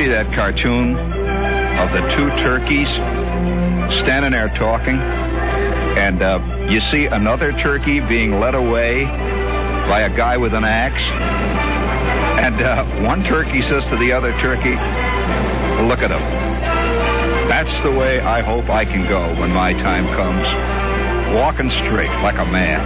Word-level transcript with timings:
See 0.00 0.08
that 0.08 0.32
cartoon 0.32 0.96
of 0.96 1.92
the 1.92 2.00
two 2.16 2.30
turkeys 2.42 2.88
standing 4.00 4.30
there 4.32 4.48
talking? 4.48 4.98
And 5.98 6.22
uh, 6.22 6.40
you 6.70 6.80
see 6.90 7.04
another 7.04 7.52
turkey 7.52 8.00
being 8.00 8.40
led 8.40 8.54
away 8.54 9.04
by 9.04 10.00
a 10.10 10.16
guy 10.16 10.38
with 10.38 10.54
an 10.54 10.64
axe. 10.64 11.02
And 12.40 12.62
uh, 12.62 12.86
one 13.06 13.24
turkey 13.24 13.60
says 13.60 13.84
to 13.90 13.98
the 13.98 14.10
other 14.12 14.32
turkey, 14.40 14.70
Look 15.84 16.00
at 16.00 16.10
him. 16.10 16.22
That's 17.50 17.82
the 17.82 17.90
way 17.92 18.20
I 18.20 18.40
hope 18.40 18.70
I 18.70 18.86
can 18.86 19.06
go 19.06 19.38
when 19.38 19.52
my 19.52 19.74
time 19.74 20.06
comes. 20.16 20.46
Walking 21.36 21.68
straight 21.68 22.22
like 22.22 22.38
a 22.38 22.46
man. 22.46 22.80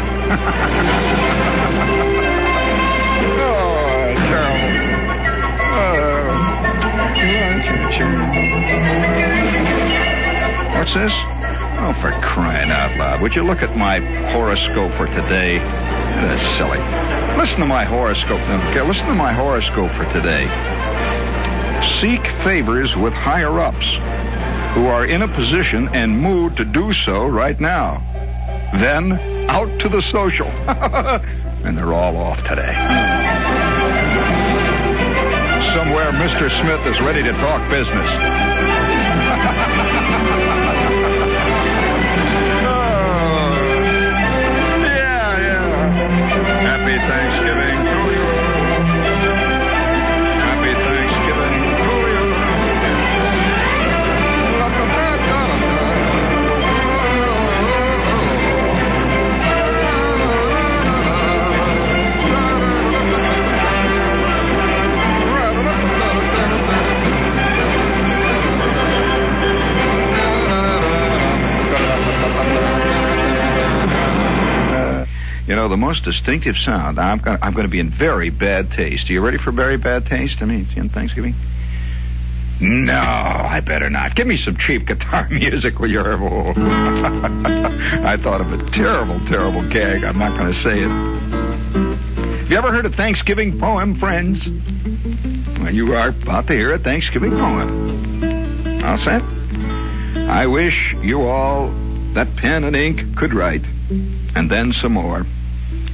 What's 10.75 10.95
this? 10.95 11.13
Oh, 11.77 11.97
for 12.01 12.11
crying 12.21 12.71
out 12.71 12.97
loud. 12.97 13.21
Would 13.23 13.35
you 13.35 13.43
look 13.43 13.63
at 13.63 13.77
my 13.77 14.01
horoscope 14.33 14.93
for 14.97 15.07
today? 15.07 15.59
That's 15.59 16.59
silly. 16.59 16.79
Listen 17.39 17.61
to 17.61 17.67
my 17.67 17.85
horoscope. 17.85 18.41
Okay, 18.41 18.81
listen 18.81 19.07
to 19.07 19.15
my 19.15 19.33
horoscope 19.33 19.91
for 19.93 20.05
today. 20.13 20.45
Seek 22.01 22.25
favors 22.45 22.95
with 22.97 23.13
higher 23.13 23.61
ups 23.61 23.87
who 24.75 24.87
are 24.87 25.07
in 25.07 25.23
a 25.23 25.29
position 25.29 25.89
and 25.89 26.19
mood 26.19 26.57
to 26.57 26.65
do 26.65 26.93
so 26.93 27.27
right 27.27 27.59
now. 27.61 28.03
Then 28.75 29.13
out 29.49 29.79
to 29.81 29.89
the 29.89 30.03
social. 30.13 30.49
and 31.65 31.77
they're 31.77 31.93
all 31.93 32.17
off 32.17 32.39
today. 32.49 33.24
Somewhere 35.75 36.13
Mr. 36.13 36.49
Smith 36.63 36.87
is 36.87 37.01
ready 37.01 37.21
to 37.25 37.33
talk 37.33 37.69
business. 37.69 38.09
the 75.75 75.79
most 75.79 76.05
distinctive 76.05 76.57
sound. 76.57 77.01
I'm 77.01 77.19
going 77.19 77.37
I'm 77.43 77.53
going 77.53 77.67
to 77.67 77.71
be 77.71 77.81
in 77.81 77.91
very 77.91 78.31
bad 78.31 78.71
taste. 78.71 79.11
Are 79.11 79.13
you 79.13 79.21
ready 79.21 79.39
for 79.39 79.51
very 79.51 79.77
bad 79.77 80.07
taste? 80.07 80.37
I 80.41 80.45
mean, 80.45 80.69
it's 80.69 80.77
in 80.77 80.89
Thanksgiving. 80.89 81.35
No, 82.61 82.93
I 82.95 83.59
better 83.59 83.91
not. 83.91 84.15
Give 84.15 84.29
me 84.29 84.39
some 84.39 84.57
cheap 84.57 84.87
guitar 84.87 85.29
music, 85.29 85.81
will 85.81 85.91
you? 85.91 85.99
Oh. 85.99 86.53
I 86.57 88.17
thought 88.23 88.41
of 88.41 88.53
a 88.53 88.71
terrible, 88.71 89.19
terrible 89.27 89.69
gag. 89.69 90.05
I'm 90.05 90.17
not 90.17 90.39
going 90.39 90.53
to 90.53 90.63
say 90.63 90.79
it. 90.79 90.89
Have 92.39 92.51
you 92.53 92.57
ever 92.57 92.71
heard 92.71 92.87
a 92.87 92.91
Thanksgiving 92.91 93.59
poem, 93.59 93.99
friends? 93.99 94.47
Well, 95.59 95.75
you 95.75 95.93
are 95.97 96.11
about 96.11 96.47
to 96.47 96.53
hear 96.53 96.73
a 96.73 96.79
Thanksgiving 96.79 97.33
poem. 97.33 98.85
All 98.85 98.99
set? 98.99 99.23
I 100.31 100.47
wish 100.47 100.95
you 101.03 101.23
all 101.23 101.67
that 102.13 102.37
pen 102.37 102.63
and 102.63 102.77
ink 102.77 103.17
could 103.17 103.35
write, 103.35 103.65
and 104.37 104.49
then 104.49 104.73
some 104.73 104.93
more. 104.93 105.27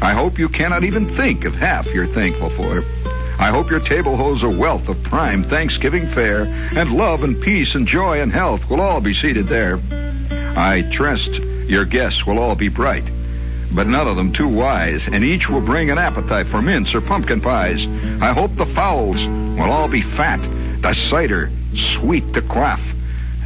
I 0.02 0.12
hope 0.12 0.38
you 0.38 0.48
cannot 0.48 0.84
even 0.84 1.14
think 1.16 1.44
of 1.44 1.54
half 1.54 1.86
you're 1.86 2.06
thankful 2.06 2.50
for. 2.50 2.82
I 3.38 3.50
hope 3.50 3.70
your 3.70 3.80
table 3.80 4.16
holds 4.16 4.42
a 4.42 4.48
wealth 4.50 4.88
of 4.88 5.02
prime 5.02 5.44
Thanksgiving 5.44 6.10
fare, 6.12 6.44
and 6.44 6.92
love 6.92 7.22
and 7.22 7.40
peace 7.40 7.74
and 7.74 7.86
joy 7.86 8.20
and 8.20 8.32
health 8.32 8.68
will 8.68 8.80
all 8.80 9.00
be 9.00 9.14
seated 9.14 9.48
there. 9.48 9.80
I 10.56 10.82
trust 10.92 11.30
your 11.68 11.84
guests 11.84 12.26
will 12.26 12.38
all 12.38 12.54
be 12.54 12.68
bright, 12.68 13.04
but 13.72 13.86
none 13.86 14.08
of 14.08 14.16
them 14.16 14.32
too 14.32 14.48
wise, 14.48 15.06
and 15.06 15.22
each 15.22 15.48
will 15.48 15.60
bring 15.60 15.90
an 15.90 15.98
appetite 15.98 16.48
for 16.48 16.60
mince 16.60 16.94
or 16.94 17.00
pumpkin 17.00 17.40
pies. 17.40 17.86
I 18.20 18.32
hope 18.32 18.56
the 18.56 18.66
fowls 18.74 19.16
will 19.16 19.70
all 19.70 19.88
be 19.88 20.02
fat, 20.02 20.40
the 20.82 20.94
cider 21.10 21.50
sweet 21.94 22.32
to 22.34 22.42
quaff, 22.42 22.80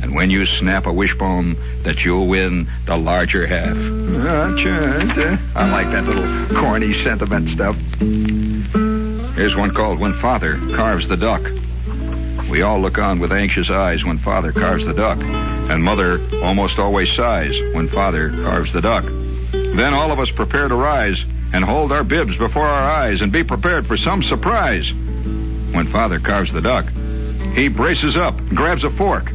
and 0.02 0.14
when 0.14 0.30
you 0.30 0.46
snap 0.46 0.86
a 0.86 0.92
wishbone, 0.92 1.56
that 1.82 2.04
you'll 2.04 2.28
win 2.28 2.68
the 2.86 2.96
larger 2.96 3.46
half. 3.46 3.76
I 5.54 5.70
like 5.70 5.90
that 5.92 6.04
little 6.04 6.60
corny 6.60 6.92
sentiment 7.02 7.48
stuff. 7.50 7.76
Here's 9.36 9.56
one 9.56 9.74
called 9.74 9.98
When 9.98 10.14
Father 10.20 10.58
Carves 10.76 11.08
the 11.08 11.16
Duck. 11.16 11.42
We 12.48 12.62
all 12.62 12.78
look 12.78 12.98
on 12.98 13.18
with 13.18 13.32
anxious 13.32 13.68
eyes 13.70 14.04
when 14.04 14.18
Father 14.18 14.52
carves 14.52 14.84
the 14.84 14.92
duck, 14.92 15.18
and 15.18 15.82
Mother 15.82 16.20
almost 16.42 16.78
always 16.78 17.12
sighs 17.16 17.58
when 17.74 17.88
Father 17.88 18.30
carves 18.30 18.72
the 18.72 18.80
duck. 18.80 19.04
Then 19.04 19.94
all 19.94 20.12
of 20.12 20.20
us 20.20 20.30
prepare 20.30 20.68
to 20.68 20.74
rise 20.74 21.18
and 21.52 21.64
hold 21.64 21.90
our 21.90 22.04
bibs 22.04 22.36
before 22.36 22.66
our 22.66 22.90
eyes 22.90 23.20
and 23.20 23.32
be 23.32 23.42
prepared 23.42 23.86
for 23.86 23.96
some 23.96 24.22
surprise. 24.22 24.88
When 25.72 25.90
Father 25.90 26.20
carves 26.20 26.52
the 26.52 26.60
duck, 26.60 26.86
he 27.54 27.68
braces 27.68 28.16
up, 28.16 28.36
grabs 28.48 28.84
a 28.84 28.90
fork, 28.90 29.32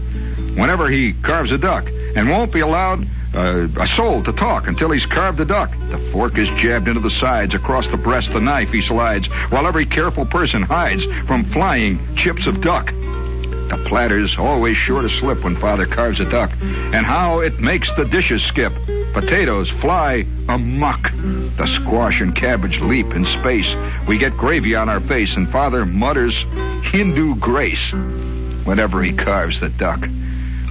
whenever 0.59 0.89
he 0.89 1.13
carves 1.13 1.51
a 1.51 1.57
duck, 1.57 1.85
and 2.15 2.29
won't 2.29 2.51
be 2.51 2.59
allowed 2.59 3.07
uh, 3.33 3.67
a 3.79 3.87
soul 3.95 4.23
to 4.23 4.33
talk 4.33 4.67
until 4.67 4.91
he's 4.91 5.05
carved 5.05 5.37
the 5.37 5.45
duck. 5.45 5.71
The 5.89 6.09
fork 6.11 6.37
is 6.37 6.49
jabbed 6.59 6.87
into 6.87 6.99
the 6.99 7.11
sides, 7.11 7.53
across 7.53 7.89
the 7.91 7.97
breast, 7.97 8.31
the 8.33 8.41
knife 8.41 8.69
he 8.69 8.81
slides, 8.85 9.27
while 9.49 9.67
every 9.67 9.85
careful 9.85 10.25
person 10.25 10.63
hides 10.63 11.03
from 11.27 11.49
flying 11.51 12.15
chips 12.15 12.45
of 12.45 12.61
duck. 12.61 12.87
The 12.87 13.85
platter's 13.87 14.35
always 14.37 14.77
sure 14.77 15.03
to 15.03 15.09
slip 15.19 15.43
when 15.43 15.55
Father 15.55 15.85
carves 15.85 16.19
a 16.19 16.25
duck, 16.25 16.51
and 16.59 17.05
how 17.05 17.39
it 17.39 17.59
makes 17.59 17.87
the 17.95 18.05
dishes 18.05 18.41
skip. 18.47 18.73
Potatoes 19.13 19.69
fly 19.79 20.25
amuck. 20.47 21.11
The 21.11 21.79
squash 21.79 22.19
and 22.19 22.35
cabbage 22.35 22.79
leap 22.81 23.13
in 23.13 23.25
space. 23.39 23.67
We 24.07 24.17
get 24.17 24.35
gravy 24.37 24.73
on 24.73 24.89
our 24.89 25.01
face, 25.01 25.35
and 25.35 25.51
Father 25.51 25.85
mutters 25.85 26.33
Hindu 26.91 27.35
grace 27.35 27.93
whenever 28.65 29.03
he 29.03 29.13
carves 29.13 29.59
the 29.59 29.69
duck. 29.69 29.99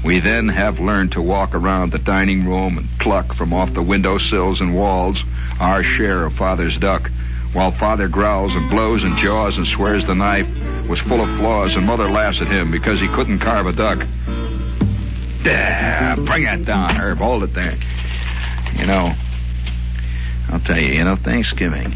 We 0.04 0.20
then 0.20 0.48
have 0.48 0.78
learned 0.78 1.12
to 1.12 1.22
walk 1.22 1.54
around 1.54 1.92
the 1.92 1.98
dining 1.98 2.46
room 2.46 2.78
and 2.78 2.88
pluck 3.00 3.34
from 3.34 3.52
off 3.52 3.74
the 3.74 3.82
window 3.82 4.18
sills 4.18 4.60
and 4.60 4.74
walls 4.74 5.22
our 5.60 5.82
share 5.82 6.24
of 6.24 6.34
Father's 6.34 6.76
duck, 6.78 7.10
while 7.52 7.72
Father 7.72 8.08
growls 8.08 8.52
and 8.54 8.70
blows 8.70 9.02
and 9.02 9.16
jaws 9.18 9.56
and 9.56 9.66
swears 9.66 10.06
the 10.06 10.14
knife 10.14 10.46
was 10.88 11.00
full 11.00 11.20
of 11.20 11.38
flaws, 11.38 11.74
and 11.74 11.84
Mother 11.84 12.08
laughs 12.08 12.40
at 12.40 12.46
him 12.46 12.70
because 12.70 13.00
he 13.00 13.08
couldn't 13.08 13.40
carve 13.40 13.66
a 13.66 13.72
duck. 13.72 14.06
Yeah, 15.44 16.14
bring 16.16 16.44
it 16.44 16.64
down, 16.64 16.94
Herb. 16.94 17.18
Hold 17.18 17.42
it 17.42 17.54
there. 17.54 17.78
You 18.74 18.86
know, 18.86 19.14
I'll 20.50 20.60
tell 20.60 20.78
you, 20.78 20.94
you 20.94 21.04
know, 21.04 21.16
Thanksgiving 21.16 21.94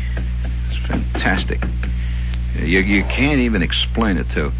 is 0.70 0.78
fantastic. 0.86 1.62
You, 2.56 2.80
you 2.80 3.02
can't 3.04 3.40
even 3.40 3.62
explain 3.62 4.18
it 4.18 4.28
to 4.30 4.52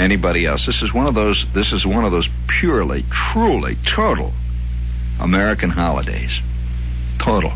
anybody 0.00 0.46
else. 0.46 0.64
This 0.66 0.82
is 0.82 0.92
one 0.92 1.06
of 1.06 1.14
those. 1.14 1.44
This 1.54 1.72
is 1.72 1.84
one 1.86 2.04
of 2.04 2.12
those 2.12 2.28
purely, 2.48 3.04
truly, 3.10 3.76
total 3.94 4.32
American 5.20 5.70
holidays. 5.70 6.30
Total. 7.18 7.52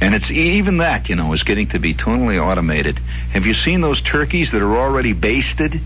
And 0.00 0.14
it's 0.14 0.30
even 0.30 0.78
that, 0.78 1.08
you 1.08 1.16
know, 1.16 1.32
is 1.32 1.42
getting 1.42 1.68
to 1.68 1.78
be 1.78 1.94
totally 1.94 2.38
automated. 2.38 2.98
Have 3.32 3.46
you 3.46 3.54
seen 3.54 3.80
those 3.80 4.02
turkeys 4.02 4.52
that 4.52 4.60
are 4.60 4.76
already 4.76 5.14
basted? 5.14 5.80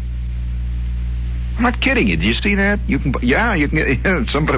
I'm 1.60 1.64
not 1.64 1.82
kidding 1.82 2.08
you. 2.08 2.16
Do 2.16 2.26
you 2.26 2.32
see 2.32 2.54
that? 2.54 2.80
You 2.88 2.98
can, 2.98 3.14
yeah, 3.20 3.52
you 3.52 3.68
can 3.68 4.00
get 4.02 4.28
somebody. 4.32 4.56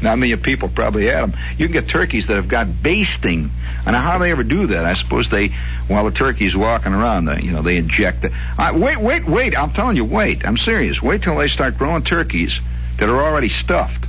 Not 0.00 0.16
many 0.16 0.36
people 0.36 0.68
probably 0.68 1.06
had 1.06 1.22
them. 1.22 1.34
You 1.58 1.66
can 1.66 1.72
get 1.72 1.88
turkeys 1.88 2.28
that 2.28 2.36
have 2.36 2.46
got 2.46 2.84
basting. 2.84 3.50
And 3.84 3.96
how 3.96 4.16
do 4.16 4.22
they 4.22 4.30
ever 4.30 4.44
do 4.44 4.68
that? 4.68 4.84
I 4.84 4.94
suppose 4.94 5.28
they, 5.28 5.48
while 5.88 6.04
the 6.04 6.12
turkey's 6.12 6.54
walking 6.54 6.92
around, 6.92 7.24
they, 7.24 7.40
you 7.40 7.50
know, 7.50 7.62
they 7.62 7.78
inject 7.78 8.22
it. 8.22 8.30
Uh, 8.56 8.70
wait, 8.76 9.00
wait, 9.00 9.26
wait! 9.26 9.58
I'm 9.58 9.72
telling 9.72 9.96
you, 9.96 10.04
wait. 10.04 10.46
I'm 10.46 10.56
serious. 10.56 11.02
Wait 11.02 11.24
till 11.24 11.36
they 11.36 11.48
start 11.48 11.76
growing 11.78 12.04
turkeys 12.04 12.56
that 13.00 13.08
are 13.08 13.20
already 13.20 13.48
stuffed. 13.48 14.06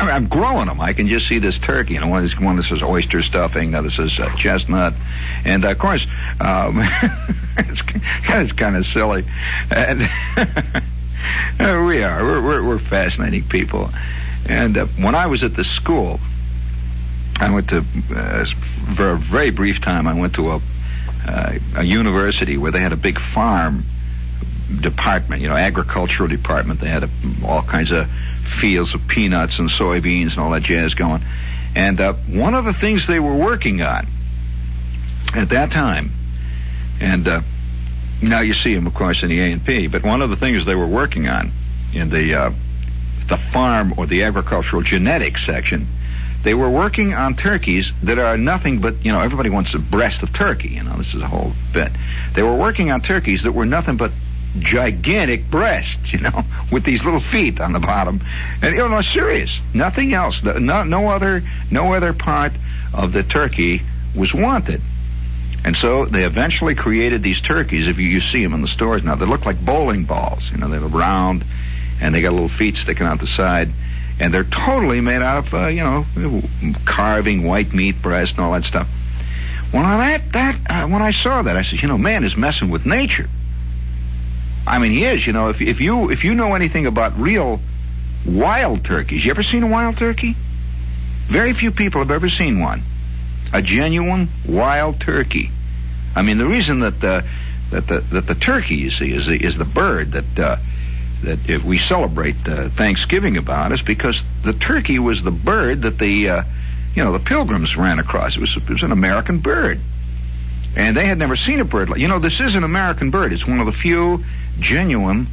I'm 0.00 0.28
growing 0.28 0.66
them. 0.66 0.80
I 0.80 0.92
can 0.92 1.08
just 1.08 1.26
see 1.28 1.38
this 1.38 1.58
turkey. 1.58 1.94
You 1.94 2.00
know, 2.00 2.08
one, 2.08 2.28
one 2.40 2.56
this 2.56 2.70
is 2.70 2.82
oyster 2.82 3.22
stuffing. 3.22 3.72
This 3.72 3.98
is 3.98 4.18
uh, 4.18 4.34
chestnut, 4.36 4.94
and 5.44 5.64
uh, 5.64 5.70
of 5.70 5.78
course, 5.78 6.06
um, 6.40 6.78
it's, 7.58 7.82
it's 8.28 8.52
kind 8.52 8.76
of 8.76 8.84
silly. 8.86 9.24
And 9.70 10.00
we 11.86 12.02
are. 12.02 12.24
We're, 12.24 12.42
we're, 12.42 12.66
we're 12.66 12.88
fascinating 12.88 13.48
people. 13.48 13.90
And 14.46 14.76
uh, 14.76 14.86
when 14.98 15.14
I 15.14 15.26
was 15.26 15.42
at 15.42 15.56
the 15.56 15.64
school, 15.64 16.20
I 17.36 17.52
went 17.52 17.68
to 17.68 17.84
uh, 18.14 18.44
for 18.96 19.10
a 19.10 19.18
very 19.18 19.50
brief 19.50 19.80
time. 19.82 20.06
I 20.06 20.18
went 20.18 20.34
to 20.34 20.50
a 20.50 20.60
uh, 21.26 21.58
a 21.76 21.84
university 21.84 22.56
where 22.56 22.72
they 22.72 22.80
had 22.80 22.92
a 22.92 22.96
big 22.96 23.18
farm 23.34 23.84
department, 24.80 25.42
you 25.42 25.48
know, 25.48 25.56
agricultural 25.56 26.28
department. 26.28 26.80
They 26.80 26.88
had 26.88 27.04
a, 27.04 27.10
all 27.44 27.62
kinds 27.62 27.90
of 27.90 28.06
fields 28.60 28.94
of 28.94 29.06
peanuts 29.08 29.58
and 29.58 29.70
soybeans 29.70 30.32
and 30.32 30.38
all 30.38 30.50
that 30.50 30.62
jazz 30.62 30.94
going. 30.94 31.22
And 31.74 32.00
uh, 32.00 32.14
one 32.28 32.54
of 32.54 32.64
the 32.64 32.72
things 32.72 33.06
they 33.06 33.20
were 33.20 33.34
working 33.34 33.82
on 33.82 34.06
at 35.34 35.50
that 35.50 35.70
time, 35.70 36.10
and 37.00 37.28
uh, 37.28 37.42
now 38.22 38.40
you 38.40 38.54
see 38.54 38.74
them, 38.74 38.86
of 38.86 38.94
course, 38.94 39.22
in 39.22 39.28
the 39.28 39.40
A 39.40 39.52
and 39.52 39.64
P. 39.64 39.86
But 39.86 40.02
one 40.02 40.22
of 40.22 40.30
the 40.30 40.36
things 40.36 40.66
they 40.66 40.74
were 40.74 40.86
working 40.86 41.28
on 41.28 41.52
in 41.94 42.10
the 42.10 42.34
uh, 42.34 42.52
the 43.28 43.38
farm 43.52 43.94
or 43.96 44.06
the 44.06 44.22
agricultural 44.22 44.82
genetics 44.82 45.44
section, 45.44 45.86
they 46.42 46.54
were 46.54 46.70
working 46.70 47.14
on 47.14 47.36
turkeys 47.36 47.90
that 48.02 48.18
are 48.18 48.38
nothing 48.38 48.80
but 48.80 49.04
you 49.04 49.12
know 49.12 49.20
everybody 49.20 49.50
wants 49.50 49.74
a 49.74 49.78
breast 49.78 50.22
of 50.22 50.32
turkey. 50.32 50.68
You 50.68 50.82
know 50.82 50.96
this 50.96 51.14
is 51.14 51.22
a 51.22 51.28
whole 51.28 51.52
bit. 51.72 51.92
They 52.34 52.42
were 52.42 52.56
working 52.56 52.90
on 52.90 53.02
turkeys 53.02 53.42
that 53.42 53.52
were 53.52 53.66
nothing 53.66 53.96
but 53.96 54.12
gigantic 54.58 55.50
breasts, 55.50 55.96
you 56.12 56.20
know, 56.20 56.44
with 56.70 56.84
these 56.84 57.04
little 57.04 57.20
feet 57.20 57.60
on 57.60 57.72
the 57.72 57.80
bottom. 57.80 58.20
And 58.62 58.74
you 58.74 58.88
know, 58.88 59.02
serious, 59.02 59.50
nothing 59.74 60.14
else. 60.14 60.42
No, 60.42 60.84
no 60.84 61.08
other, 61.08 61.42
no 61.70 61.94
other 61.94 62.12
part 62.12 62.52
of 62.92 63.12
the 63.12 63.22
turkey 63.22 63.82
was 64.14 64.32
wanted. 64.32 64.80
And 65.64 65.76
so 65.76 66.06
they 66.06 66.24
eventually 66.24 66.74
created 66.74 67.22
these 67.22 67.40
turkeys. 67.40 67.88
If 67.88 67.98
you, 67.98 68.08
you 68.08 68.20
see 68.20 68.42
them 68.42 68.54
in 68.54 68.62
the 68.62 68.68
stores 68.68 69.02
now, 69.02 69.16
they 69.16 69.26
look 69.26 69.44
like 69.44 69.62
bowling 69.64 70.04
balls. 70.04 70.48
You 70.50 70.58
know, 70.58 70.68
they're 70.68 70.80
round, 70.80 71.44
and 72.00 72.14
they 72.14 72.22
got 72.22 72.32
little 72.32 72.48
feet 72.48 72.76
sticking 72.76 73.06
out 73.06 73.20
the 73.20 73.26
side, 73.26 73.70
and 74.20 74.32
they're 74.32 74.44
totally 74.44 75.00
made 75.00 75.20
out 75.20 75.46
of, 75.46 75.54
uh, 75.54 75.66
you 75.66 75.82
know, 75.82 76.06
carving 76.86 77.42
white 77.42 77.72
meat 77.72 78.00
breast 78.00 78.32
and 78.32 78.40
all 78.40 78.52
that 78.52 78.64
stuff. 78.64 78.88
I 79.74 79.96
that 79.96 80.32
that 80.32 80.56
uh, 80.70 80.88
when 80.88 81.02
I 81.02 81.12
saw 81.12 81.42
that, 81.42 81.56
I 81.56 81.62
said, 81.62 81.82
you 81.82 81.88
know, 81.88 81.98
man 81.98 82.24
is 82.24 82.36
messing 82.36 82.70
with 82.70 82.86
nature. 82.86 83.28
I 84.66 84.78
mean, 84.78 84.92
he 84.92 85.04
is. 85.04 85.26
You 85.26 85.32
know, 85.32 85.48
if 85.48 85.60
if 85.60 85.80
you 85.80 86.10
if 86.10 86.24
you 86.24 86.34
know 86.34 86.54
anything 86.54 86.86
about 86.86 87.18
real 87.18 87.60
wild 88.26 88.84
turkeys, 88.84 89.24
you 89.24 89.30
ever 89.30 89.42
seen 89.42 89.62
a 89.62 89.66
wild 89.68 89.96
turkey? 89.96 90.36
Very 91.28 91.52
few 91.54 91.70
people 91.70 92.00
have 92.00 92.10
ever 92.10 92.28
seen 92.28 92.60
one. 92.60 92.82
A 93.52 93.62
genuine 93.62 94.28
wild 94.46 95.00
turkey. 95.00 95.50
I 96.14 96.22
mean, 96.22 96.38
the 96.38 96.46
reason 96.46 96.80
that 96.80 97.02
uh, 97.04 97.22
that 97.70 97.86
the 97.86 98.00
that 98.00 98.26
the 98.26 98.34
turkey 98.34 98.76
you 98.76 98.90
see 98.90 99.12
is 99.12 99.26
the, 99.26 99.36
is 99.36 99.56
the 99.56 99.64
bird 99.64 100.12
that 100.12 100.38
uh, 100.38 100.56
that 101.22 101.48
if 101.48 101.64
we 101.64 101.78
celebrate 101.78 102.36
uh, 102.46 102.68
Thanksgiving 102.70 103.36
about 103.36 103.72
is 103.72 103.82
because 103.82 104.22
the 104.44 104.52
turkey 104.52 104.98
was 104.98 105.22
the 105.22 105.30
bird 105.30 105.82
that 105.82 105.98
the 105.98 106.28
uh, 106.28 106.42
you 106.94 107.04
know 107.04 107.12
the 107.12 107.18
pilgrims 107.18 107.76
ran 107.76 107.98
across. 107.98 108.36
It 108.36 108.40
was 108.40 108.56
it 108.56 108.68
was 108.68 108.82
an 108.82 108.92
American 108.92 109.38
bird, 109.38 109.80
and 110.78 110.96
they 110.96 111.06
had 111.06 111.18
never 111.18 111.36
seen 111.36 111.60
a 111.60 111.64
bird 111.64 111.90
like 111.90 112.00
you 112.00 112.08
know 112.08 112.20
this 112.20 112.40
is 112.40 112.54
an 112.54 112.62
American 112.64 113.10
bird. 113.10 113.32
It's 113.32 113.46
one 113.46 113.58
of 113.58 113.66
the 113.66 113.72
few 113.72 114.24
genuine 114.60 115.26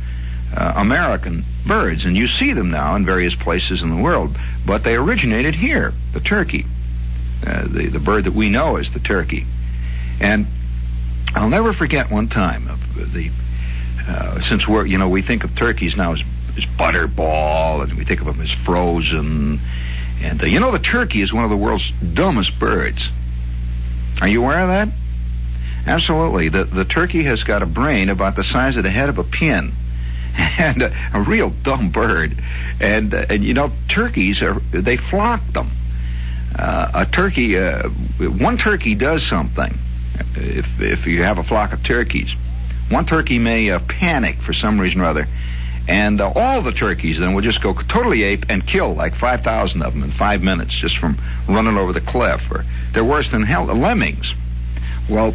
uh, 0.54 0.74
American 0.76 1.46
birds, 1.68 2.04
and 2.04 2.18
you 2.18 2.28
see 2.28 2.54
them 2.54 2.72
now 2.72 2.96
in 2.96 3.06
various 3.06 3.36
places 3.36 3.82
in 3.82 3.96
the 3.96 4.02
world. 4.02 4.36
But 4.66 4.84
they 4.84 4.96
originated 4.96 5.56
here, 5.56 5.94
the 6.14 6.20
turkey, 6.20 6.66
uh, 7.46 7.68
the 7.68 7.88
the 7.88 8.00
bird 8.00 8.26
that 8.26 8.34
we 8.34 8.50
know 8.50 8.78
as 8.78 8.92
the 8.92 9.00
turkey. 9.00 9.46
And 10.20 10.48
I'll 11.36 11.50
never 11.50 11.74
forget 11.74 12.10
one 12.10 12.28
time 12.28 12.68
of 12.68 13.14
the 13.14 13.30
uh, 14.08 14.42
since 14.42 14.68
we're 14.68 14.88
you 14.88 14.98
know 14.98 15.10
we 15.10 15.22
think 15.22 15.44
of 15.44 15.56
turkeys 15.56 15.96
now 15.96 16.14
as 16.14 16.24
as 16.58 16.66
butterball, 16.80 17.84
and 17.84 17.94
we 17.94 18.04
think 18.04 18.20
of 18.20 18.26
them 18.26 18.42
as 18.42 18.52
frozen. 18.66 19.60
And 20.24 20.42
uh, 20.42 20.48
you 20.48 20.60
know 20.60 20.72
the 20.72 20.80
turkey 20.80 21.22
is 21.22 21.32
one 21.32 21.44
of 21.44 21.52
the 21.52 21.58
world's 21.58 21.92
dumbest 22.14 22.58
birds. 22.58 23.08
Are 24.22 24.28
you 24.28 24.44
aware 24.44 24.62
of 24.62 24.70
that? 24.70 24.90
Absolutely. 25.86 26.50
The 26.50 26.64
the 26.64 26.86
turkey 26.86 27.24
has 27.24 27.44
got 27.44 27.62
a 27.62 27.66
brain 27.66 28.10
about 28.10 28.36
the 28.36 28.44
size 28.44 28.76
of 28.76 28.84
the 28.84 28.92
head 28.92 29.10
of 29.10 29.18
a 29.18 29.24
pin. 29.24 29.74
And 30.58 30.82
a, 30.82 31.10
a 31.14 31.22
real 31.22 31.50
dumb 31.50 31.92
bird, 31.92 32.38
and 32.82 33.14
uh, 33.14 33.26
and 33.30 33.42
you 33.42 33.54
know 33.54 33.72
turkeys 33.88 34.42
are 34.42 34.60
they 34.72 34.98
flock 34.98 35.42
them. 35.54 35.72
Uh, 36.58 36.92
a 36.94 37.06
turkey, 37.06 37.58
uh, 37.58 37.88
one 38.20 38.58
turkey 38.58 38.96
does 38.96 39.26
something. 39.30 39.78
If 40.36 40.66
if 40.82 41.06
you 41.08 41.24
have 41.24 41.38
a 41.38 41.44
flock 41.44 41.72
of 41.72 41.84
turkeys, 41.84 42.30
one 42.90 43.06
turkey 43.06 43.40
may 43.40 43.70
uh, 43.70 43.80
panic 43.80 44.42
for 44.42 44.52
some 44.52 44.80
reason 44.80 45.00
or 45.00 45.06
other, 45.06 45.28
and 45.88 46.20
uh, 46.20 46.32
all 46.36 46.62
the 46.62 46.74
turkeys 46.74 47.20
then 47.20 47.34
will 47.34 47.42
just 47.42 47.62
go 47.62 47.74
totally 47.74 48.24
ape 48.24 48.46
and 48.50 48.66
kill 48.68 48.94
like 48.94 49.16
five 49.16 49.42
thousand 49.42 49.84
of 49.84 49.94
them 49.94 50.04
in 50.04 50.12
five 50.12 50.42
minutes 50.42 50.76
just 50.80 50.98
from 50.98 51.18
running 51.48 51.78
over 51.78 51.94
the 51.94 52.02
cliff. 52.02 52.42
Or 52.52 52.66
they're 52.94 53.06
worse 53.06 53.30
than 53.32 53.44
hell, 53.44 53.66
lemmings. 53.66 54.34
Well, 55.10 55.34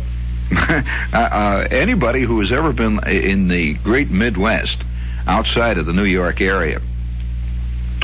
uh, 0.53 0.83
uh, 1.13 1.69
anybody 1.71 2.23
who 2.23 2.41
has 2.41 2.51
ever 2.51 2.73
been 2.73 3.07
in 3.07 3.49
the 3.49 3.75
great 3.75 4.11
Midwest, 4.11 4.79
outside 5.27 5.79
of 5.79 5.87
the 5.87 5.93
New 5.93 6.05
York 6.05 6.41
area, 6.41 6.81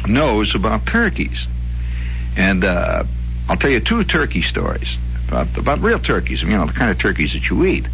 knows 0.07 0.55
about 0.55 0.87
turkeys. 0.87 1.47
And 2.37 2.65
uh, 2.65 3.05
I'll 3.49 3.57
tell 3.57 3.71
you 3.71 3.81
two 3.81 4.05
turkey 4.05 4.43
stories 4.43 4.89
about 5.27 5.57
about 5.57 5.81
real 5.81 5.99
turkeys. 5.99 6.43
You 6.43 6.49
know, 6.49 6.67
the 6.67 6.73
kind 6.73 6.91
of 6.91 6.99
turkeys 6.99 7.33
that 7.33 7.49
you 7.49 7.65
eat. 7.65 7.87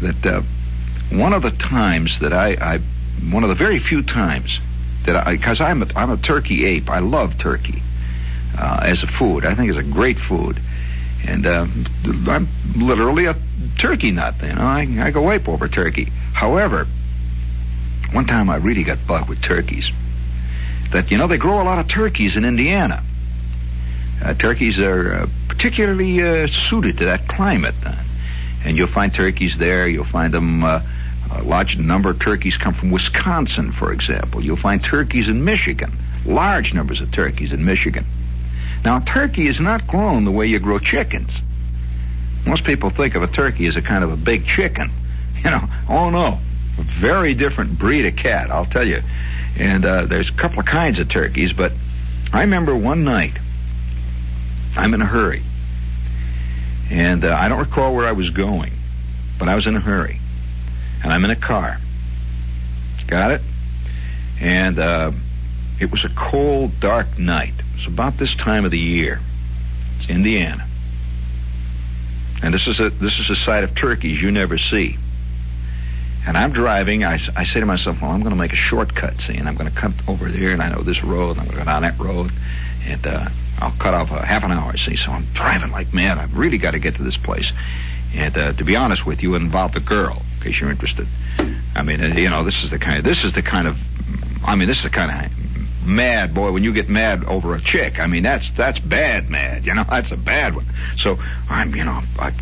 That 0.00 0.26
uh, 0.26 0.42
one 1.10 1.32
of 1.32 1.42
the 1.42 1.52
times 1.52 2.18
that 2.20 2.32
I, 2.32 2.54
I, 2.54 2.78
one 3.30 3.44
of 3.44 3.48
the 3.48 3.54
very 3.54 3.78
few 3.78 4.02
times 4.02 4.58
that 5.06 5.16
I, 5.16 5.36
because 5.36 5.60
I'm 5.60 5.82
a, 5.82 5.86
I'm 5.94 6.10
a 6.10 6.16
turkey 6.16 6.64
ape. 6.64 6.90
I 6.90 6.98
love 6.98 7.38
turkey 7.38 7.82
uh, 8.58 8.80
as 8.82 9.02
a 9.02 9.06
food. 9.06 9.44
I 9.44 9.54
think 9.54 9.68
it's 9.70 9.78
a 9.78 9.82
great 9.82 10.18
food 10.18 10.60
and 11.26 11.46
uh, 11.46 11.66
I'm 12.28 12.48
literally 12.76 13.26
a 13.26 13.36
turkey 13.78 14.10
nut. 14.10 14.34
You 14.42 14.54
know, 14.54 14.62
I, 14.62 14.86
I 15.00 15.10
go 15.10 15.30
ape 15.30 15.48
over 15.48 15.68
turkey. 15.68 16.12
However, 16.32 16.86
one 18.12 18.26
time 18.26 18.50
I 18.50 18.56
really 18.56 18.84
got 18.84 19.06
bugged 19.06 19.28
with 19.28 19.42
turkeys. 19.42 19.90
That 20.92 21.10
you 21.10 21.18
know 21.18 21.26
they 21.26 21.38
grow 21.38 21.60
a 21.60 21.64
lot 21.64 21.78
of 21.78 21.88
turkeys 21.88 22.36
in 22.36 22.44
Indiana. 22.44 23.02
Uh, 24.22 24.34
turkeys 24.34 24.78
are 24.78 25.14
uh, 25.14 25.26
particularly 25.48 26.22
uh, 26.22 26.46
suited 26.46 26.98
to 26.98 27.06
that 27.06 27.26
climate, 27.28 27.74
uh, 27.84 27.96
and 28.64 28.76
you'll 28.76 28.86
find 28.86 29.12
turkeys 29.12 29.56
there. 29.58 29.88
You'll 29.88 30.04
find 30.04 30.32
them. 30.32 30.64
Uh, 30.64 30.82
a 31.32 31.42
large 31.42 31.76
number 31.78 32.10
of 32.10 32.20
turkeys 32.20 32.56
come 32.56 32.74
from 32.74 32.90
Wisconsin, 32.90 33.72
for 33.72 33.92
example. 33.92 34.44
You'll 34.44 34.56
find 34.56 34.84
turkeys 34.84 35.26
in 35.26 35.44
Michigan. 35.44 35.92
Large 36.24 36.74
numbers 36.74 37.00
of 37.00 37.10
turkeys 37.12 37.50
in 37.50 37.64
Michigan. 37.64 38.04
Now, 38.84 39.00
turkey 39.00 39.46
is 39.46 39.58
not 39.58 39.86
grown 39.86 40.24
the 40.24 40.30
way 40.30 40.46
you 40.46 40.58
grow 40.58 40.78
chickens. 40.78 41.30
Most 42.44 42.64
people 42.64 42.90
think 42.90 43.14
of 43.14 43.22
a 43.22 43.26
turkey 43.26 43.66
as 43.66 43.76
a 43.76 43.82
kind 43.82 44.04
of 44.04 44.12
a 44.12 44.16
big 44.16 44.46
chicken. 44.46 44.90
You 45.44 45.50
know, 45.50 45.68
oh 45.90 46.08
no, 46.08 46.38
a 46.78 46.82
very 47.02 47.34
different 47.34 47.78
breed 47.78 48.06
of 48.06 48.16
cat, 48.16 48.50
I'll 48.50 48.64
tell 48.64 48.88
you. 48.88 49.02
And 49.58 49.84
uh, 49.84 50.06
there's 50.06 50.30
a 50.30 50.32
couple 50.32 50.58
of 50.58 50.64
kinds 50.64 50.98
of 50.98 51.10
turkeys, 51.10 51.52
but 51.52 51.70
I 52.32 52.40
remember 52.40 52.74
one 52.74 53.04
night, 53.04 53.36
I'm 54.74 54.94
in 54.94 55.02
a 55.02 55.04
hurry. 55.04 55.42
And 56.90 57.26
uh, 57.26 57.36
I 57.38 57.50
don't 57.50 57.58
recall 57.58 57.94
where 57.94 58.06
I 58.06 58.12
was 58.12 58.30
going, 58.30 58.72
but 59.38 59.50
I 59.50 59.54
was 59.54 59.66
in 59.66 59.76
a 59.76 59.80
hurry. 59.80 60.18
And 61.02 61.12
I'm 61.12 61.26
in 61.26 61.30
a 61.30 61.36
car. 61.36 61.78
Got 63.06 63.32
it? 63.32 63.42
And 64.40 64.78
uh, 64.78 65.12
it 65.78 65.90
was 65.90 66.04
a 66.06 66.10
cold, 66.16 66.80
dark 66.80 67.18
night. 67.18 67.52
It's 67.76 67.86
about 67.86 68.18
this 68.18 68.34
time 68.36 68.64
of 68.64 68.70
the 68.70 68.78
year. 68.78 69.20
It's 69.98 70.08
Indiana. 70.08 70.66
And 72.42 72.52
this 72.52 72.66
is 72.66 72.80
a 72.80 72.90
this 72.90 73.18
is 73.18 73.30
a 73.30 73.36
sight 73.36 73.64
of 73.64 73.74
turkeys 73.74 74.20
you 74.20 74.30
never 74.30 74.58
see. 74.58 74.98
And 76.26 76.36
I'm 76.36 76.52
driving. 76.52 77.04
I, 77.04 77.18
I 77.36 77.44
say 77.44 77.60
to 77.60 77.66
myself, 77.66 78.00
well, 78.00 78.10
I'm 78.10 78.20
going 78.20 78.30
to 78.30 78.36
make 78.36 78.52
a 78.52 78.56
shortcut, 78.56 79.20
see, 79.20 79.34
and 79.34 79.46
I'm 79.46 79.56
going 79.56 79.70
to 79.70 79.78
cut 79.78 79.92
over 80.08 80.30
there, 80.30 80.52
and 80.52 80.62
I 80.62 80.70
know 80.70 80.82
this 80.82 81.04
road. 81.04 81.38
I'm 81.38 81.44
going 81.44 81.50
to 81.50 81.56
go 81.56 81.64
down 81.64 81.82
that 81.82 81.98
road, 81.98 82.32
and 82.86 83.06
uh, 83.06 83.28
I'll 83.58 83.76
cut 83.78 83.92
off 83.92 84.10
a 84.10 84.24
half 84.24 84.42
an 84.42 84.50
hour, 84.50 84.76
see. 84.78 84.96
So 84.96 85.10
I'm 85.10 85.26
driving 85.34 85.70
like 85.70 85.92
mad. 85.92 86.16
I've 86.18 86.36
really 86.36 86.58
got 86.58 86.70
to 86.70 86.78
get 86.78 86.96
to 86.96 87.02
this 87.02 87.16
place. 87.16 87.50
And 88.14 88.36
uh, 88.38 88.52
to 88.54 88.64
be 88.64 88.76
honest 88.76 89.04
with 89.04 89.22
you, 89.22 89.34
it 89.34 89.42
involved 89.42 89.76
a 89.76 89.80
girl, 89.80 90.22
in 90.36 90.44
case 90.44 90.60
you're 90.60 90.70
interested. 90.70 91.06
I 91.74 91.82
mean, 91.82 92.02
uh, 92.02 92.14
you 92.14 92.30
know, 92.30 92.44
this 92.44 92.62
is 92.62 92.70
the 92.70 92.78
kind 92.78 92.98
of 92.98 93.04
this 93.04 93.24
is 93.24 93.32
the 93.34 93.42
kind 93.42 93.68
of 93.68 93.76
I 94.44 94.54
mean, 94.54 94.68
this 94.68 94.78
is 94.78 94.84
the 94.84 94.90
kind 94.90 95.10
of 95.10 95.32
mad 95.84 96.34
boy 96.34 96.52
when 96.52 96.64
you 96.64 96.72
get 96.72 96.88
mad 96.88 97.24
over 97.24 97.54
a 97.54 97.60
chick. 97.60 97.98
I 98.00 98.06
mean, 98.06 98.22
that's 98.22 98.50
that's 98.56 98.78
bad 98.78 99.30
mad. 99.30 99.66
You 99.66 99.74
know, 99.74 99.84
that's 99.88 100.10
a 100.10 100.16
bad 100.16 100.54
one. 100.54 100.66
So 100.98 101.18
I'm, 101.48 101.74
you 101.74 101.84
know, 101.84 102.02
like 102.18 102.34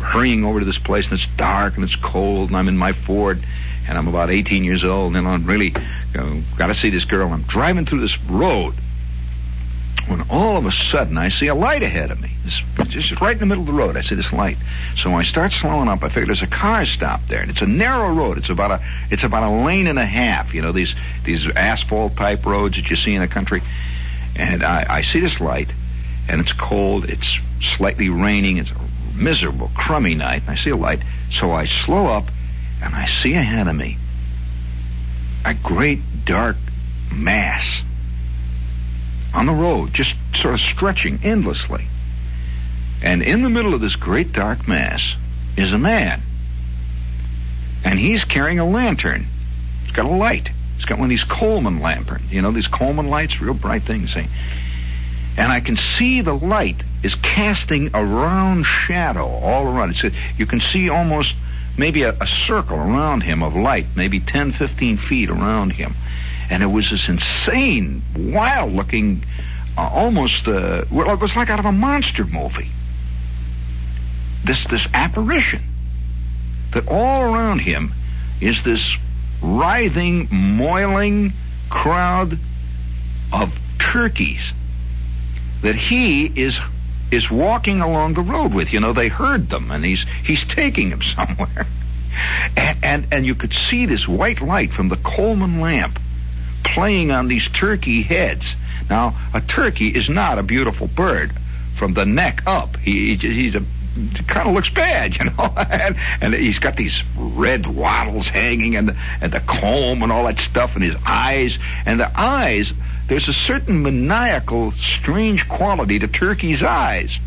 hurrying 0.00 0.44
over 0.44 0.60
to 0.60 0.64
this 0.64 0.78
place, 0.78 1.04
and 1.06 1.14
it's 1.14 1.28
dark 1.36 1.76
and 1.76 1.84
it's 1.84 1.96
cold, 1.96 2.48
and 2.48 2.56
I'm 2.56 2.68
in 2.68 2.76
my 2.76 2.92
Ford, 2.92 3.42
and 3.88 3.98
I'm 3.98 4.08
about 4.08 4.30
18 4.30 4.64
years 4.64 4.84
old, 4.84 5.16
and 5.16 5.26
I'm 5.26 5.44
really 5.44 5.74
you 6.14 6.20
know, 6.20 6.42
got 6.56 6.68
to 6.68 6.74
see 6.74 6.90
this 6.90 7.04
girl. 7.04 7.32
I'm 7.32 7.42
driving 7.42 7.86
through 7.86 8.00
this 8.00 8.18
road 8.22 8.74
when 10.08 10.22
all 10.30 10.56
of 10.56 10.66
a 10.66 10.72
sudden 10.72 11.16
I 11.16 11.28
see 11.28 11.46
a 11.46 11.54
light 11.54 11.82
ahead 11.82 12.10
of 12.10 12.20
me. 12.20 12.30
It's 12.44 12.90
just 12.90 13.20
right 13.20 13.32
in 13.32 13.38
the 13.38 13.46
middle 13.46 13.62
of 13.62 13.66
the 13.66 13.72
road. 13.72 13.96
I 13.96 14.02
see 14.02 14.14
this 14.14 14.32
light. 14.32 14.56
So 14.96 15.14
I 15.14 15.22
start 15.22 15.52
slowing 15.52 15.88
up. 15.88 16.02
I 16.02 16.08
figure 16.08 16.26
there's 16.26 16.42
a 16.42 16.46
car 16.46 16.84
stopped 16.86 17.28
there, 17.28 17.40
and 17.40 17.50
it's 17.50 17.60
a 17.60 17.66
narrow 17.66 18.12
road. 18.12 18.38
It's 18.38 18.50
about 18.50 18.70
a 18.72 18.84
it's 19.10 19.24
about 19.24 19.42
a 19.44 19.64
lane 19.64 19.86
and 19.86 19.98
a 19.98 20.04
half. 20.04 20.54
You 20.54 20.62
know 20.62 20.72
these 20.72 20.94
these 21.24 21.46
asphalt 21.54 22.16
type 22.16 22.44
roads 22.44 22.76
that 22.76 22.90
you 22.90 22.96
see 22.96 23.14
in 23.14 23.20
the 23.20 23.28
country. 23.28 23.62
And 24.34 24.62
I, 24.64 24.86
I 24.88 25.02
see 25.02 25.20
this 25.20 25.40
light, 25.40 25.70
and 26.28 26.40
it's 26.40 26.52
cold. 26.52 27.04
It's 27.04 27.38
slightly 27.76 28.08
raining. 28.08 28.56
It's 28.58 28.70
a 28.70 29.14
miserable, 29.14 29.70
crummy 29.74 30.14
night. 30.14 30.42
And 30.42 30.50
I 30.50 30.56
see 30.56 30.70
a 30.70 30.76
light. 30.76 31.00
So 31.30 31.52
I 31.52 31.66
slow 31.66 32.06
up, 32.06 32.24
and 32.82 32.94
I 32.94 33.06
see 33.06 33.34
ahead 33.34 33.68
of 33.68 33.76
me 33.76 33.98
a 35.44 35.54
great 35.54 36.00
dark 36.24 36.56
mass 37.12 37.82
on 39.34 39.46
the 39.46 39.52
road, 39.52 39.94
just 39.94 40.14
sort 40.36 40.54
of 40.54 40.60
stretching 40.60 41.20
endlessly. 41.22 41.86
And 43.02 43.22
in 43.22 43.42
the 43.42 43.50
middle 43.50 43.74
of 43.74 43.80
this 43.80 43.96
great 43.96 44.32
dark 44.32 44.68
mass 44.68 45.02
is 45.56 45.72
a 45.72 45.78
man. 45.78 46.22
And 47.84 47.98
he's 47.98 48.24
carrying 48.24 48.58
a 48.58 48.68
lantern. 48.68 49.26
It's 49.82 49.92
got 49.92 50.06
a 50.06 50.14
light. 50.14 50.48
It's 50.76 50.84
got 50.84 50.98
one 50.98 51.06
of 51.06 51.10
these 51.10 51.24
Coleman 51.24 51.80
lanterns. 51.80 52.30
You 52.30 52.42
know, 52.42 52.52
these 52.52 52.68
Coleman 52.68 53.08
lights, 53.08 53.40
real 53.40 53.54
bright 53.54 53.82
things. 53.82 54.14
And 54.14 54.30
I 55.52 55.60
can 55.60 55.76
see 55.98 56.20
the 56.20 56.34
light 56.34 56.82
is 57.02 57.14
casting 57.16 57.90
a 57.94 58.04
round 58.04 58.66
shadow 58.66 59.26
all 59.26 59.66
around. 59.66 59.96
It's, 59.96 60.16
you 60.36 60.46
can 60.46 60.60
see 60.60 60.88
almost 60.88 61.34
maybe 61.76 62.02
a, 62.02 62.16
a 62.20 62.26
circle 62.26 62.76
around 62.76 63.22
him 63.22 63.42
of 63.42 63.56
light, 63.56 63.86
maybe 63.96 64.20
10, 64.20 64.52
15 64.52 64.98
feet 64.98 65.30
around 65.30 65.72
him 65.72 65.94
and 66.50 66.62
it 66.62 66.66
was 66.66 66.90
this 66.90 67.08
insane, 67.08 68.02
wild-looking, 68.16 69.24
uh, 69.76 69.88
almost 69.92 70.46
uh, 70.46 70.84
well, 70.90 71.10
it 71.10 71.20
was 71.20 71.34
like 71.34 71.50
out 71.50 71.58
of 71.58 71.64
a 71.64 71.72
monster 71.72 72.24
movie. 72.24 72.70
This 74.44 74.66
this 74.66 74.86
apparition 74.92 75.62
that 76.72 76.88
all 76.88 77.22
around 77.32 77.60
him 77.60 77.92
is 78.40 78.62
this 78.64 78.92
writhing, 79.42 80.28
moiling 80.30 81.32
crowd 81.70 82.38
of 83.32 83.52
turkeys 83.78 84.52
that 85.62 85.74
he 85.74 86.26
is 86.26 86.58
is 87.10 87.30
walking 87.30 87.80
along 87.80 88.14
the 88.14 88.22
road 88.22 88.52
with. 88.54 88.72
You 88.72 88.80
know, 88.80 88.92
they 88.92 89.08
heard 89.08 89.48
them, 89.48 89.70
and 89.70 89.84
he's 89.84 90.04
he's 90.24 90.44
taking 90.54 90.90
them 90.90 91.02
somewhere. 91.16 91.66
And, 92.56 92.78
and 92.82 93.06
and 93.12 93.26
you 93.26 93.34
could 93.34 93.54
see 93.70 93.86
this 93.86 94.06
white 94.06 94.40
light 94.40 94.72
from 94.72 94.88
the 94.88 94.96
Coleman 94.96 95.60
lamp 95.60 95.98
playing 96.72 97.10
on 97.10 97.28
these 97.28 97.48
turkey 97.48 98.02
heads. 98.02 98.44
Now, 98.90 99.16
a 99.32 99.40
turkey 99.40 99.88
is 99.88 100.08
not 100.08 100.38
a 100.38 100.42
beautiful 100.42 100.88
bird 100.88 101.32
from 101.78 101.94
the 101.94 102.04
neck 102.04 102.42
up. 102.46 102.76
He, 102.76 103.16
he's 103.16 103.54
a 103.54 103.62
kind 104.26 104.48
of 104.48 104.54
looks 104.54 104.70
bad, 104.70 105.16
you 105.18 105.24
know. 105.24 105.52
and, 105.56 105.96
and 106.20 106.34
he's 106.34 106.58
got 106.58 106.76
these 106.76 107.02
red 107.16 107.66
wattles 107.66 108.26
hanging, 108.26 108.76
and 108.76 108.88
the, 108.88 108.96
and 109.20 109.32
the 109.32 109.40
comb 109.40 110.02
and 110.02 110.10
all 110.10 110.24
that 110.24 110.38
stuff, 110.38 110.72
and 110.74 110.82
his 110.82 110.96
eyes, 111.06 111.58
and 111.86 112.00
the 112.00 112.10
eyes. 112.18 112.72
There's 113.08 113.28
a 113.28 113.34
certain 113.34 113.82
maniacal, 113.82 114.72
strange 114.72 115.48
quality 115.48 115.98
to 115.98 116.08
turkey's 116.08 116.62
eyes. 116.62 117.18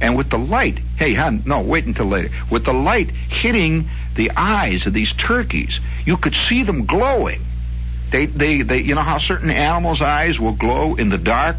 And 0.00 0.16
with 0.16 0.30
the 0.30 0.38
light, 0.38 0.78
hey, 0.98 1.14
hon, 1.14 1.42
no, 1.44 1.60
wait 1.60 1.84
until 1.84 2.06
later. 2.06 2.30
With 2.50 2.64
the 2.64 2.72
light 2.72 3.10
hitting 3.10 3.90
the 4.16 4.30
eyes 4.36 4.86
of 4.86 4.94
these 4.94 5.12
turkeys, 5.14 5.78
you 6.06 6.16
could 6.16 6.34
see 6.48 6.62
them 6.62 6.86
glowing. 6.86 7.44
They, 8.10 8.26
they, 8.26 8.62
they, 8.62 8.80
you 8.80 8.94
know 8.94 9.02
how 9.02 9.18
certain 9.18 9.50
animals' 9.50 10.00
eyes 10.00 10.38
will 10.38 10.52
glow 10.52 10.96
in 10.96 11.08
the 11.08 11.18
dark? 11.18 11.56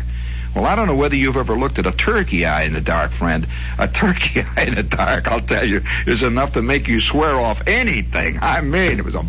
Well, 0.56 0.66
I 0.66 0.76
don't 0.76 0.88
know 0.88 0.96
whether 0.96 1.16
you've 1.16 1.38
ever 1.38 1.56
looked 1.56 1.80
at 1.80 1.88
a 1.88 1.94
turkey 1.94 2.46
eye 2.46 2.64
in 2.64 2.74
the 2.74 2.82
dark, 2.82 3.14
friend. 3.14 3.48
A 3.80 3.88
turkey 3.88 4.42
eye 4.58 4.64
in 4.64 4.76
the 4.76 4.84
dark, 4.84 5.28
I'll 5.28 5.42
tell 5.42 5.66
you, 5.66 5.82
is 6.06 6.22
enough 6.22 6.54
to 6.54 6.62
make 6.62 6.88
you 6.88 7.00
swear 7.00 7.36
off 7.36 7.62
anything. 7.68 8.40
I 8.42 8.62
mean, 8.62 9.00
it 9.00 9.06
was 9.06 9.16
a. 9.16 9.26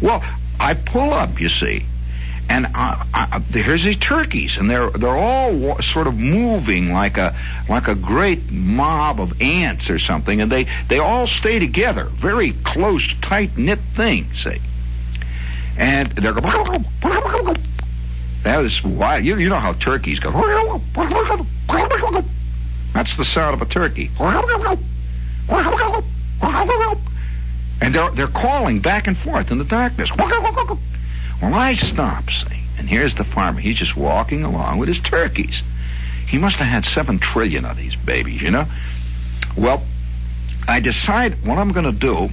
Well, 0.00 0.24
I 0.58 0.74
pull 0.74 1.12
up, 1.12 1.40
you 1.40 1.50
see, 1.50 1.84
and 2.48 2.66
I, 2.74 3.06
I, 3.12 3.38
here's 3.40 3.84
these 3.84 3.98
turkeys, 3.98 4.56
and 4.56 4.70
they're 4.70 4.90
they're 4.90 5.10
all 5.10 5.82
sort 5.82 6.06
of 6.06 6.16
moving 6.16 6.90
like 6.90 7.18
a 7.18 7.38
like 7.68 7.88
a 7.88 7.94
great 7.94 8.50
mob 8.50 9.20
of 9.20 9.42
ants 9.42 9.90
or 9.90 9.98
something, 9.98 10.40
and 10.40 10.50
they 10.50 10.66
they 10.88 11.00
all 11.00 11.26
stay 11.26 11.58
together, 11.58 12.04
very 12.04 12.52
close, 12.64 13.06
tight 13.20 13.58
knit 13.58 13.80
thing. 13.94 14.32
See 14.34 14.62
and 15.76 16.12
they're 16.12 16.32
going. 16.32 16.84
That 18.42 18.64
is 18.64 18.82
why 18.82 19.18
you 19.18 19.36
you 19.38 19.48
know 19.48 19.58
how 19.58 19.72
turkeys 19.72 20.20
go. 20.20 20.30
That's 22.94 23.16
the 23.16 23.24
sound 23.24 23.60
of 23.60 23.68
a 23.68 23.70
turkey. 23.70 24.10
And 27.80 27.94
they're 27.94 28.10
they're 28.12 28.28
calling 28.28 28.80
back 28.80 29.06
and 29.06 29.18
forth 29.18 29.50
in 29.50 29.58
the 29.58 29.64
darkness. 29.64 30.08
Well, 31.42 31.54
I 31.54 31.74
stop, 31.74 32.24
see, 32.30 32.62
and 32.78 32.88
here's 32.88 33.14
the 33.14 33.24
farmer. 33.24 33.60
He's 33.60 33.76
just 33.76 33.96
walking 33.96 34.44
along 34.44 34.78
with 34.78 34.88
his 34.88 34.98
turkeys. 35.00 35.60
He 36.26 36.38
must 36.38 36.56
have 36.56 36.66
had 36.66 36.84
seven 36.86 37.18
trillion 37.18 37.64
of 37.66 37.76
these 37.76 37.94
babies, 37.94 38.40
you 38.40 38.50
know. 38.50 38.66
Well, 39.56 39.84
I 40.66 40.80
decide 40.80 41.44
what 41.44 41.58
I'm 41.58 41.72
going 41.72 41.84
to 41.84 41.92
do 41.92 42.30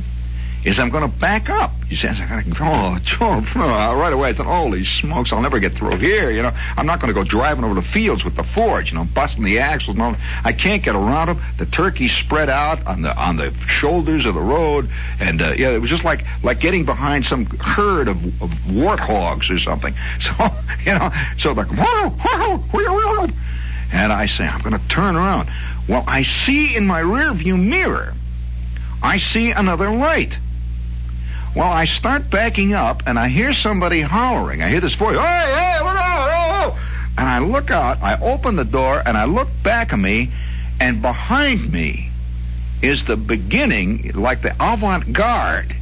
is 0.66 0.80
I'm 0.80 0.90
going 0.90 1.10
to 1.10 1.18
back 1.20 1.50
up. 1.50 1.72
He 1.88 1.96
says, 1.96 2.18
I 2.20 2.28
got 2.28 2.44
to 2.44 2.50
go. 2.50 2.98
Oh, 3.24 3.42
right 3.56 4.12
away. 4.12 4.30
I 4.30 4.34
thought, 4.34 4.48
holy 4.48 4.84
smokes, 4.84 5.32
I'll 5.32 5.42
never 5.42 5.60
get 5.60 5.74
through 5.74 5.98
here. 5.98 6.32
You 6.32 6.42
know, 6.42 6.52
I'm 6.54 6.86
not 6.86 7.00
going 7.00 7.14
to 7.14 7.14
go 7.14 7.24
driving 7.24 7.64
over 7.64 7.74
the 7.76 7.82
fields 7.82 8.26
with 8.26 8.36
the 8.36 8.44
Fords, 8.44 8.90
you 8.90 8.98
know, 8.98 9.06
busting 9.06 9.44
the 9.44 9.60
axles. 9.60 9.98
I 10.44 10.52
can't 10.52 10.84
get 10.84 10.96
around 10.96 11.28
them. 11.28 11.42
The 11.58 11.66
turkeys 11.66 12.12
spread 12.12 12.50
out 12.50 12.86
on 12.86 13.02
the 13.02 13.16
on 13.16 13.38
the 13.38 13.54
shoulders 13.68 14.26
of 14.26 14.34
the 14.36 14.42
road, 14.42 14.90
and 15.20 15.42
uh, 15.42 15.54
yeah, 15.58 15.70
it 15.70 15.80
was 15.80 15.90
just 15.90 16.04
like 16.04 16.26
like 16.44 16.60
getting 16.60 16.84
behind 16.86 17.26
some 17.26 17.46
herd 17.46 18.08
of, 18.08 18.18
of 18.42 18.50
warthogs 18.68 19.50
or 19.50 19.60
something. 19.60 19.94
So 20.24 20.50
you 20.86 20.98
know, 20.98 21.12
so 21.38 21.52
like, 21.52 21.68
and 23.92 24.12
I 24.12 24.26
say, 24.26 24.46
I'm 24.46 24.62
going 24.62 24.80
to 24.80 24.88
turn 24.88 25.16
around. 25.16 25.50
Well, 25.88 26.04
I 26.08 26.24
see 26.24 26.76
in 26.76 26.88
my 26.88 27.00
rear 27.00 27.34
view 27.34 27.58
mirror, 27.58 28.14
I 29.02 29.20
see 29.20 29.52
another 29.52 29.92
light. 29.92 30.34
Well, 31.56 31.70
I 31.70 31.86
start 31.86 32.32
backing 32.32 32.74
up 32.74 33.04
and 33.06 33.20
I 33.20 33.30
hear 33.30 33.54
somebody 33.54 34.02
hollering. 34.02 34.64
I 34.64 34.70
hear 34.70 34.82
this 34.82 34.96
voice, 34.96 35.18
hey, 35.18 35.22
hey, 35.22 35.80
out, 35.84 36.72
oh, 36.74 36.80
And 37.18 37.30
I 37.30 37.40
look 37.40 37.70
out, 37.70 38.02
I 38.02 38.20
open 38.20 38.56
the 38.56 38.66
door 38.66 39.02
and 39.06 39.16
I 39.16 39.26
look 39.26 39.50
back 39.64 39.94
at 39.94 40.00
me 40.00 40.32
and 40.82 41.02
behind 41.02 41.72
me 41.72 42.10
is 42.82 43.06
the 43.06 43.16
beginning, 43.16 44.12
like 44.16 44.42
the 44.42 44.56
avant-garde 44.60 45.76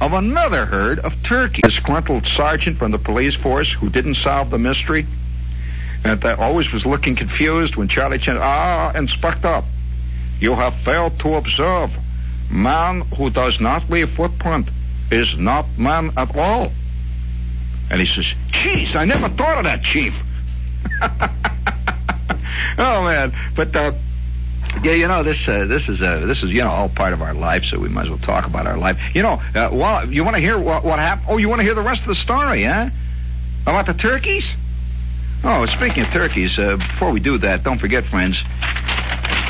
of 0.00 0.12
another 0.12 0.66
herd 0.66 0.98
of 0.98 1.12
turkeys. 1.22 1.62
Disgruntled 1.62 2.26
sergeant 2.36 2.78
from 2.78 2.90
the 2.90 2.98
police 2.98 3.36
force 3.36 3.70
who 3.70 3.88
didn't 3.88 4.14
solve 4.14 4.50
the 4.50 4.58
mystery 4.58 5.06
and 6.04 6.20
that 6.20 6.38
always 6.38 6.72
was 6.72 6.84
looking 6.84 7.14
confused 7.14 7.76
when 7.76 7.88
Charlie 7.88 8.18
Chan, 8.18 8.38
ah, 8.40 8.90
Inspector, 8.94 9.62
you 10.40 10.54
have 10.54 10.74
failed 10.84 11.18
to 11.20 11.34
observe 11.34 11.90
Man 12.50 13.02
who 13.16 13.30
does 13.30 13.60
not 13.60 13.88
leave 13.88 14.10
footprint 14.10 14.68
is 15.10 15.28
not 15.38 15.66
man 15.78 16.12
at 16.16 16.36
all. 16.36 16.72
And 17.90 18.00
he 18.00 18.06
says, 18.06 18.26
Jeez, 18.52 18.94
I 18.94 19.04
never 19.04 19.28
thought 19.28 19.58
of 19.58 19.64
that, 19.64 19.82
Chief. 19.82 20.12
oh 22.78 23.04
man, 23.04 23.32
but 23.54 23.74
uh, 23.76 23.92
yeah, 24.82 24.92
you 24.92 25.08
know 25.08 25.22
this. 25.22 25.46
Uh, 25.46 25.66
this 25.66 25.88
is 25.88 26.00
uh, 26.00 26.26
this 26.26 26.42
is 26.42 26.50
you 26.50 26.62
know 26.62 26.70
all 26.70 26.88
part 26.88 27.12
of 27.12 27.22
our 27.22 27.34
life, 27.34 27.64
so 27.64 27.78
we 27.78 27.88
might 27.88 28.04
as 28.04 28.10
well 28.10 28.18
talk 28.18 28.46
about 28.46 28.66
our 28.66 28.78
life. 28.78 28.96
You 29.14 29.22
know, 29.22 29.42
uh, 29.54 29.68
well, 29.72 30.10
you 30.10 30.24
want 30.24 30.36
to 30.36 30.42
hear 30.42 30.58
what, 30.58 30.84
what 30.84 30.98
happened? 30.98 31.26
Oh, 31.28 31.36
you 31.36 31.48
want 31.48 31.60
to 31.60 31.64
hear 31.64 31.74
the 31.74 31.82
rest 31.82 32.02
of 32.02 32.08
the 32.08 32.14
story, 32.14 32.64
huh? 32.64 32.90
About 33.62 33.86
the 33.86 33.94
turkeys? 33.94 34.48
Oh, 35.42 35.66
speaking 35.66 36.04
of 36.04 36.12
turkeys, 36.12 36.58
uh, 36.58 36.76
before 36.76 37.12
we 37.12 37.20
do 37.20 37.38
that, 37.38 37.62
don't 37.62 37.78
forget, 37.78 38.04
friends, 38.06 38.38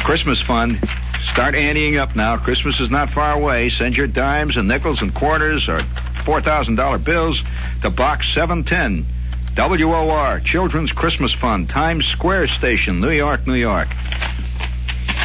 Christmas 0.04 0.40
fund 0.42 0.80
Start 1.28 1.54
anteing 1.54 1.98
up 1.98 2.16
now. 2.16 2.36
Christmas 2.36 2.80
is 2.80 2.90
not 2.90 3.10
far 3.10 3.32
away. 3.34 3.70
Send 3.70 3.96
your 3.96 4.06
dimes 4.06 4.56
and 4.56 4.66
nickels 4.66 5.02
and 5.02 5.14
quarters 5.14 5.68
or 5.68 5.80
$4,000 6.24 7.04
bills 7.04 7.40
to 7.82 7.90
Box 7.90 8.26
710. 8.34 9.06
WOR, 9.56 10.40
Children's 10.40 10.92
Christmas 10.92 11.32
Fund, 11.34 11.68
Times 11.68 12.06
Square 12.06 12.48
Station, 12.48 13.00
New 13.00 13.10
York, 13.10 13.46
New 13.46 13.54
York. 13.54 13.88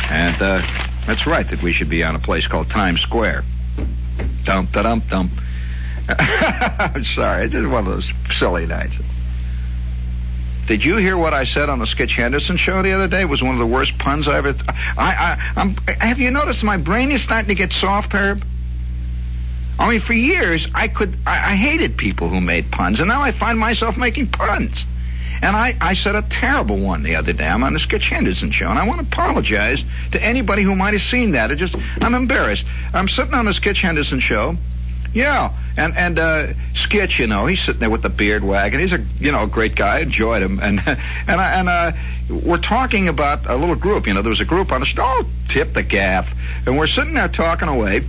And 0.09 0.41
uh, 0.41 0.61
that's 1.07 1.25
right 1.25 1.49
that 1.49 1.61
we 1.61 1.73
should 1.73 1.89
be 1.89 2.03
on 2.03 2.15
a 2.15 2.19
place 2.19 2.47
called 2.47 2.69
Times 2.69 3.01
Square. 3.01 3.43
Dum 4.43 4.67
da 4.71 4.83
dum 4.83 5.01
dum. 5.09 5.31
I'm 6.09 7.03
sorry. 7.03 7.45
It's 7.45 7.53
just 7.53 7.67
one 7.67 7.85
of 7.87 7.93
those 7.93 8.09
silly 8.37 8.65
nights. 8.65 8.95
Did 10.67 10.83
you 10.83 10.97
hear 10.97 11.15
what 11.15 11.33
I 11.33 11.45
said 11.45 11.69
on 11.69 11.79
the 11.79 11.85
Skitch 11.85 12.11
Henderson 12.11 12.57
show 12.57 12.81
the 12.81 12.91
other 12.91 13.07
day? 13.07 13.21
It 13.21 13.29
was 13.29 13.41
one 13.41 13.53
of 13.53 13.59
the 13.59 13.67
worst 13.67 13.97
puns 13.99 14.27
I 14.27 14.37
ever. 14.37 14.55
I, 14.67 14.95
I, 14.97 15.53
I'm. 15.55 15.75
Have 15.99 16.19
you 16.19 16.31
noticed 16.31 16.63
my 16.63 16.77
brain 16.77 17.11
is 17.11 17.21
starting 17.21 17.49
to 17.49 17.55
get 17.55 17.71
soft, 17.71 18.13
Herb? 18.13 18.43
I 19.77 19.89
mean, 19.89 20.01
for 20.01 20.13
years 20.13 20.67
I 20.73 20.87
could. 20.87 21.17
I, 21.25 21.53
I 21.53 21.55
hated 21.55 21.97
people 21.97 22.29
who 22.29 22.41
made 22.41 22.71
puns, 22.71 22.99
and 22.99 23.07
now 23.07 23.21
I 23.21 23.31
find 23.31 23.59
myself 23.59 23.95
making 23.95 24.31
puns. 24.31 24.83
And 25.41 25.55
I, 25.55 25.77
I 25.81 25.95
said 25.95 26.15
a 26.15 26.23
terrible 26.23 26.79
one 26.79 27.03
the 27.03 27.15
other 27.15 27.33
day. 27.33 27.45
I'm 27.45 27.63
on 27.63 27.73
the 27.73 27.79
Skitch 27.79 28.05
Henderson 28.05 28.51
show, 28.51 28.69
and 28.69 28.79
I 28.79 28.87
want 28.87 29.01
to 29.01 29.07
apologize 29.07 29.83
to 30.13 30.23
anybody 30.23 30.63
who 30.63 30.75
might 30.75 30.93
have 30.93 31.03
seen 31.03 31.33
that. 31.33 31.51
It 31.51 31.57
just, 31.57 31.75
I'm 32.01 32.15
embarrassed. 32.15 32.65
I'm 32.93 33.09
sitting 33.09 33.33
on 33.33 33.45
the 33.45 33.51
Skitch 33.51 33.77
Henderson 33.77 34.21
show. 34.21 34.55
Yeah, 35.13 35.53
and 35.77 35.95
and 35.95 36.19
uh, 36.19 36.47
Skitch, 36.73 37.19
you 37.19 37.27
know, 37.27 37.45
he's 37.45 37.63
sitting 37.65 37.79
there 37.79 37.89
with 37.89 38.01
the 38.01 38.09
beard 38.09 38.43
wagging. 38.43 38.79
He's 38.79 38.93
a 38.93 39.05
you 39.19 39.31
know 39.31 39.43
a 39.43 39.47
great 39.47 39.75
guy. 39.75 39.97
I 39.97 39.99
enjoyed 40.01 40.41
him, 40.41 40.59
and 40.59 40.79
and 40.85 41.41
I, 41.41 41.59
and 41.59 41.69
uh, 41.69 41.91
we're 42.29 42.61
talking 42.61 43.07
about 43.07 43.49
a 43.49 43.55
little 43.55 43.75
group. 43.75 44.07
You 44.07 44.13
know, 44.13 44.21
there 44.21 44.29
was 44.29 44.39
a 44.39 44.45
group 44.45 44.71
on 44.71 44.81
the 44.81 44.85
show. 44.85 45.01
Oh, 45.01 45.25
tip 45.49 45.73
the 45.73 45.83
gaff, 45.83 46.27
and 46.65 46.77
we're 46.77 46.87
sitting 46.87 47.13
there 47.13 47.27
talking 47.27 47.67
away, 47.67 48.07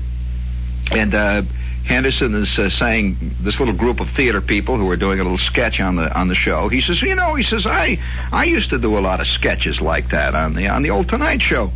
and. 0.90 1.14
uh 1.14 1.42
Henderson 1.86 2.34
is 2.34 2.58
uh, 2.58 2.68
saying 2.68 3.36
this 3.40 3.60
little 3.60 3.74
group 3.74 4.00
of 4.00 4.10
theater 4.10 4.40
people 4.40 4.76
who 4.76 4.90
are 4.90 4.96
doing 4.96 5.20
a 5.20 5.22
little 5.22 5.38
sketch 5.38 5.78
on 5.78 5.94
the 5.94 6.12
on 6.18 6.26
the 6.26 6.34
show. 6.34 6.68
He 6.68 6.80
says, 6.80 7.00
you 7.00 7.14
know, 7.14 7.36
he 7.36 7.44
says 7.44 7.64
I 7.64 8.02
I 8.32 8.44
used 8.44 8.70
to 8.70 8.78
do 8.78 8.98
a 8.98 9.00
lot 9.00 9.20
of 9.20 9.28
sketches 9.28 9.80
like 9.80 10.10
that 10.10 10.34
on 10.34 10.54
the 10.54 10.66
on 10.66 10.82
the 10.82 10.90
old 10.90 11.08
Tonight 11.08 11.42
Show. 11.42 11.70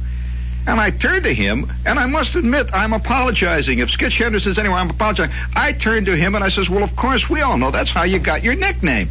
And 0.67 0.79
I 0.79 0.91
turned 0.91 1.25
to 1.25 1.35
him, 1.35 1.73
and 1.87 1.99
I 1.99 2.07
must 2.07 2.35
admit, 2.35 2.69
I'm 2.73 2.93
apologizing. 2.93 3.79
If 3.79 3.89
Skitch 3.89 4.19
Henderson 4.19 4.53
says 4.53 4.59
anyway, 4.59 4.77
I'm 4.77 4.91
apologizing. 4.91 5.35
I 5.55 5.73
turned 5.73 6.07
to 6.07 6.17
him 6.17 6.35
and 6.35 6.45
I 6.45 6.51
says, 6.51 6.69
well, 6.69 6.85
of 6.85 6.95
course, 6.97 7.29
we 7.31 7.41
all 7.41 7.57
know 7.57 7.71
that's 7.71 7.91
how 7.91 8.03
you 8.03 8.19
got 8.19 8.45
your 8.45 8.55
nickname. 8.55 9.11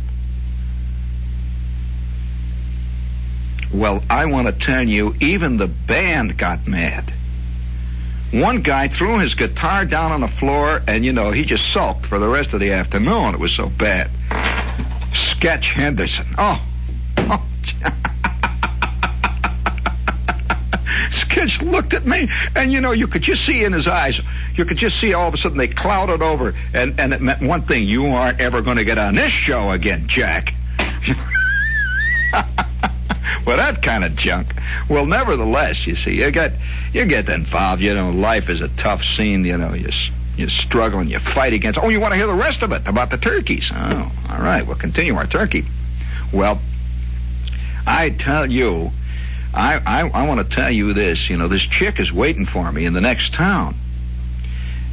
Well, 3.73 4.03
I 4.09 4.25
want 4.25 4.47
to 4.47 4.53
tell 4.53 4.87
you, 4.87 5.15
even 5.19 5.57
the 5.57 5.67
band 5.67 6.37
got 6.37 6.67
mad. 6.67 7.13
One 8.31 8.61
guy 8.61 8.87
threw 8.87 9.17
his 9.17 9.33
guitar 9.33 9.85
down 9.85 10.11
on 10.11 10.21
the 10.21 10.27
floor, 10.27 10.81
and 10.87 11.03
you 11.03 11.13
know, 11.13 11.31
he 11.31 11.43
just 11.43 11.71
sulked 11.73 12.05
for 12.05 12.19
the 12.19 12.27
rest 12.27 12.53
of 12.53 12.59
the 12.59 12.71
afternoon. 12.73 13.33
It 13.33 13.39
was 13.39 13.55
so 13.55 13.69
bad. 13.69 14.11
Sketch 15.31 15.71
Henderson. 15.71 16.27
Oh. 16.37 16.63
oh. 17.17 17.43
Skitch 21.29 21.61
looked 21.61 21.93
at 21.93 22.05
me, 22.05 22.29
and 22.55 22.71
you 22.71 22.81
know, 22.81 22.91
you 22.91 23.07
could 23.07 23.21
just 23.21 23.45
see 23.45 23.63
in 23.63 23.73
his 23.73 23.87
eyes, 23.87 24.19
you 24.55 24.65
could 24.65 24.77
just 24.77 24.99
see 24.99 25.13
all 25.13 25.27
of 25.27 25.33
a 25.33 25.37
sudden 25.37 25.57
they 25.57 25.67
clouded 25.67 26.21
over, 26.21 26.55
and, 26.73 26.99
and 26.99 27.13
it 27.13 27.21
meant 27.21 27.41
one 27.41 27.65
thing 27.65 27.87
you 27.87 28.07
aren't 28.07 28.41
ever 28.41 28.61
going 28.61 28.77
to 28.77 28.85
get 28.85 28.97
on 28.97 29.15
this 29.15 29.31
show 29.31 29.71
again, 29.71 30.07
Jack. 30.07 30.53
well, 33.45 33.57
that 33.57 33.81
kind 33.83 34.03
of 34.03 34.15
junk. 34.15 34.53
Well, 34.89 35.05
nevertheless, 35.05 35.85
you 35.85 35.95
see, 35.95 36.13
you 36.13 36.31
get 36.31 36.53
you 36.93 37.05
get 37.05 37.29
involved. 37.29 37.81
You 37.81 37.93
know, 37.93 38.11
life 38.11 38.49
is 38.49 38.61
a 38.61 38.69
tough 38.69 39.01
scene. 39.15 39.45
You 39.45 39.57
know, 39.57 39.73
you 39.73 39.89
you 40.35 40.49
struggle 40.49 40.99
and 40.99 41.09
you 41.09 41.19
fight 41.19 41.53
against. 41.53 41.79
Oh, 41.81 41.89
you 41.89 41.99
want 41.99 42.13
to 42.13 42.17
hear 42.17 42.27
the 42.27 42.33
rest 42.33 42.61
of 42.61 42.71
it 42.71 42.87
about 42.87 43.11
the 43.11 43.17
turkeys? 43.17 43.69
Oh, 43.71 44.11
all 44.29 44.41
right. 44.41 44.65
We'll 44.65 44.77
continue 44.77 45.15
our 45.15 45.27
turkey. 45.27 45.65
Well, 46.33 46.59
I 47.85 48.11
tell 48.11 48.49
you, 48.49 48.91
I 49.53 49.75
I, 49.77 50.07
I 50.07 50.27
want 50.27 50.47
to 50.47 50.55
tell 50.55 50.71
you 50.71 50.93
this. 50.93 51.29
You 51.29 51.37
know, 51.37 51.47
this 51.47 51.63
chick 51.63 51.99
is 51.99 52.11
waiting 52.11 52.45
for 52.45 52.71
me 52.71 52.85
in 52.85 52.93
the 52.93 53.01
next 53.01 53.33
town, 53.33 53.75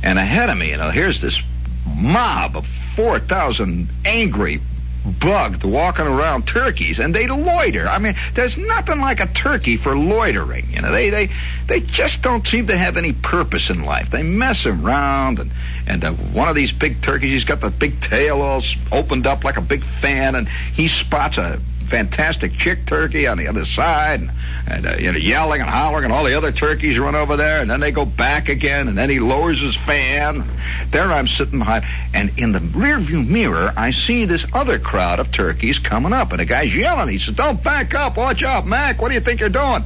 and 0.02 0.18
ahead 0.18 0.50
of 0.50 0.56
me, 0.56 0.70
you 0.70 0.76
know, 0.76 0.90
here's 0.90 1.20
this 1.20 1.38
mob 1.86 2.56
of 2.56 2.64
four 2.94 3.20
thousand 3.20 3.88
angry 4.04 4.60
bugged 5.20 5.64
walking 5.64 6.06
around 6.06 6.46
turkeys 6.46 6.98
and 6.98 7.14
they 7.14 7.26
loiter. 7.26 7.86
I 7.86 7.98
mean, 7.98 8.16
there's 8.34 8.56
nothing 8.56 9.00
like 9.00 9.20
a 9.20 9.26
turkey 9.26 9.76
for 9.76 9.96
loitering. 9.96 10.70
You 10.70 10.82
know, 10.82 10.92
they 10.92 11.10
they 11.10 11.30
they 11.68 11.80
just 11.80 12.22
don't 12.22 12.46
seem 12.46 12.66
to 12.68 12.76
have 12.76 12.96
any 12.96 13.12
purpose 13.12 13.70
in 13.70 13.82
life. 13.82 14.08
They 14.10 14.22
mess 14.22 14.66
around 14.66 15.38
and 15.38 15.52
and 15.86 16.04
uh, 16.04 16.12
one 16.12 16.48
of 16.48 16.56
these 16.56 16.72
big 16.72 17.02
turkeys, 17.02 17.30
he's 17.30 17.44
got 17.44 17.60
the 17.60 17.70
big 17.70 18.00
tail 18.02 18.40
all 18.40 18.62
opened 18.90 19.26
up 19.26 19.44
like 19.44 19.56
a 19.56 19.62
big 19.62 19.84
fan, 20.00 20.34
and 20.34 20.48
he 20.48 20.88
spots 20.88 21.36
a 21.38 21.60
fantastic 21.86 22.52
chick 22.58 22.86
turkey 22.86 23.26
on 23.26 23.38
the 23.38 23.46
other 23.46 23.64
side, 23.64 24.20
and, 24.20 24.30
and 24.66 24.86
uh, 24.86 24.96
you 24.98 25.12
know, 25.12 25.18
yelling 25.18 25.60
and 25.60 25.70
hollering, 25.70 26.04
and 26.04 26.12
all 26.12 26.24
the 26.24 26.36
other 26.36 26.52
turkeys 26.52 26.98
run 26.98 27.14
over 27.14 27.36
there, 27.36 27.60
and 27.60 27.70
then 27.70 27.80
they 27.80 27.92
go 27.92 28.04
back 28.04 28.48
again, 28.48 28.88
and 28.88 28.96
then 28.96 29.10
he 29.10 29.20
lowers 29.20 29.60
his 29.60 29.76
fan. 29.78 30.48
There 30.90 31.10
I'm 31.10 31.28
sitting 31.28 31.58
behind, 31.58 31.84
and 32.14 32.38
in 32.38 32.52
the 32.52 32.58
rearview 32.58 33.26
mirror, 33.26 33.72
I 33.76 33.92
see 33.92 34.24
this 34.24 34.44
other 34.52 34.78
crowd 34.78 35.20
of 35.20 35.32
turkeys 35.32 35.78
coming 35.78 36.12
up, 36.12 36.30
and 36.30 36.40
the 36.40 36.44
guy's 36.44 36.74
yelling. 36.74 37.08
He 37.08 37.18
says, 37.18 37.34
"Don't 37.34 37.62
back 37.62 37.94
up! 37.94 38.16
Watch 38.16 38.42
out, 38.42 38.66
Mac! 38.66 39.00
What 39.00 39.08
do 39.08 39.14
you 39.14 39.20
think 39.20 39.40
you're 39.40 39.48
doing?" 39.48 39.84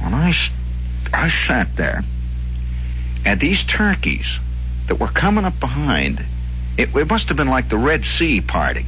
When 0.00 0.14
I, 0.14 0.32
I 1.12 1.30
sat 1.46 1.76
there, 1.76 2.04
and 3.24 3.40
these 3.40 3.62
turkeys 3.64 4.26
that 4.86 5.00
were 5.00 5.08
coming 5.08 5.44
up 5.44 5.58
behind, 5.58 6.24
it, 6.76 6.94
it 6.94 7.08
must 7.08 7.28
have 7.28 7.36
been 7.36 7.48
like 7.48 7.68
the 7.68 7.78
Red 7.78 8.04
Sea 8.04 8.40
parting 8.40 8.86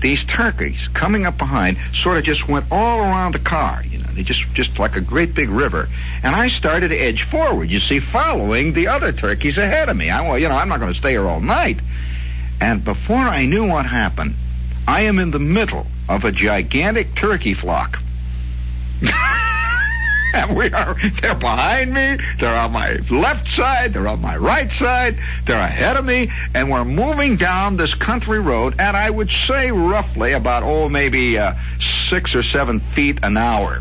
these 0.00 0.24
turkeys 0.24 0.88
coming 0.94 1.26
up 1.26 1.38
behind 1.38 1.78
sort 1.94 2.18
of 2.18 2.24
just 2.24 2.48
went 2.48 2.66
all 2.70 3.00
around 3.00 3.32
the 3.32 3.38
car. 3.38 3.82
You 3.84 3.98
know, 3.98 4.08
they 4.14 4.22
just 4.22 4.42
just 4.54 4.78
like 4.78 4.96
a 4.96 5.00
great 5.00 5.34
big 5.34 5.48
river. 5.48 5.88
And 6.22 6.34
I 6.34 6.48
started 6.48 6.88
to 6.88 6.96
edge 6.96 7.28
forward. 7.30 7.70
You 7.70 7.80
see, 7.80 8.00
following 8.00 8.72
the 8.72 8.88
other 8.88 9.12
turkeys 9.12 9.58
ahead 9.58 9.88
of 9.88 9.96
me. 9.96 10.10
I 10.10 10.20
well, 10.22 10.38
you 10.38 10.48
know, 10.48 10.56
I'm 10.56 10.68
not 10.68 10.80
going 10.80 10.92
to 10.92 10.98
stay 10.98 11.10
here 11.10 11.26
all 11.26 11.40
night. 11.40 11.80
And 12.60 12.84
before 12.84 13.16
I 13.16 13.46
knew 13.46 13.66
what 13.66 13.86
happened, 13.86 14.34
I 14.88 15.02
am 15.02 15.18
in 15.18 15.30
the 15.30 15.38
middle 15.38 15.86
of 16.08 16.24
a 16.24 16.32
gigantic 16.32 17.14
turkey 17.14 17.54
flock. 17.54 17.98
we 20.56 20.70
are 20.72 20.96
they're 21.20 21.34
behind 21.34 21.92
me 21.92 22.16
they're 22.40 22.54
on 22.54 22.72
my 22.72 22.94
left 23.10 23.48
side 23.48 23.92
they're 23.94 24.08
on 24.08 24.20
my 24.20 24.36
right 24.36 24.70
side 24.72 25.18
they're 25.46 25.58
ahead 25.58 25.96
of 25.96 26.04
me 26.04 26.30
and 26.54 26.70
we're 26.70 26.84
moving 26.84 27.36
down 27.36 27.76
this 27.76 27.94
country 27.94 28.38
road 28.38 28.74
and 28.78 28.96
i 28.96 29.08
would 29.08 29.30
say 29.46 29.70
roughly 29.70 30.32
about 30.32 30.62
oh 30.62 30.88
maybe 30.88 31.38
uh, 31.38 31.54
six 32.08 32.34
or 32.34 32.42
seven 32.42 32.80
feet 32.94 33.18
an 33.22 33.36
hour. 33.36 33.80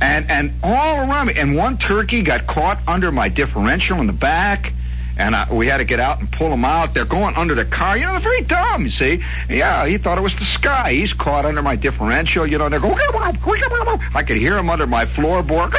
And 0.00 0.30
and 0.30 0.52
all 0.62 0.98
around 0.98 1.28
me 1.28 1.34
and 1.36 1.56
one 1.56 1.78
turkey 1.78 2.22
got 2.22 2.46
caught 2.46 2.78
under 2.86 3.10
my 3.10 3.30
differential 3.30 3.98
in 4.00 4.06
the 4.06 4.12
back 4.12 4.72
and 5.18 5.34
I, 5.34 5.52
we 5.52 5.66
had 5.66 5.78
to 5.78 5.84
get 5.84 5.98
out 5.98 6.20
and 6.20 6.30
pull 6.30 6.52
him 6.52 6.64
out. 6.64 6.92
They're 6.94 7.06
going 7.06 7.34
under 7.36 7.54
the 7.54 7.64
car. 7.64 7.96
You 7.96 8.04
know, 8.04 8.12
they're 8.12 8.20
very 8.20 8.42
dumb, 8.42 8.84
you 8.84 8.90
see. 8.90 9.24
Yeah, 9.48 9.86
he 9.86 9.96
thought 9.96 10.18
it 10.18 10.22
was 10.22 10.34
the 10.34 10.44
sky. 10.44 10.92
He's 10.92 11.12
caught 11.14 11.46
under 11.46 11.62
my 11.62 11.76
differential. 11.76 12.46
You 12.46 12.58
know, 12.58 12.68
they're 12.68 12.80
going, 12.80 12.98
I 12.98 14.22
could 14.26 14.36
hear 14.36 14.58
him 14.58 14.68
under 14.68 14.86
my 14.86 15.06
floorboard. 15.06 15.72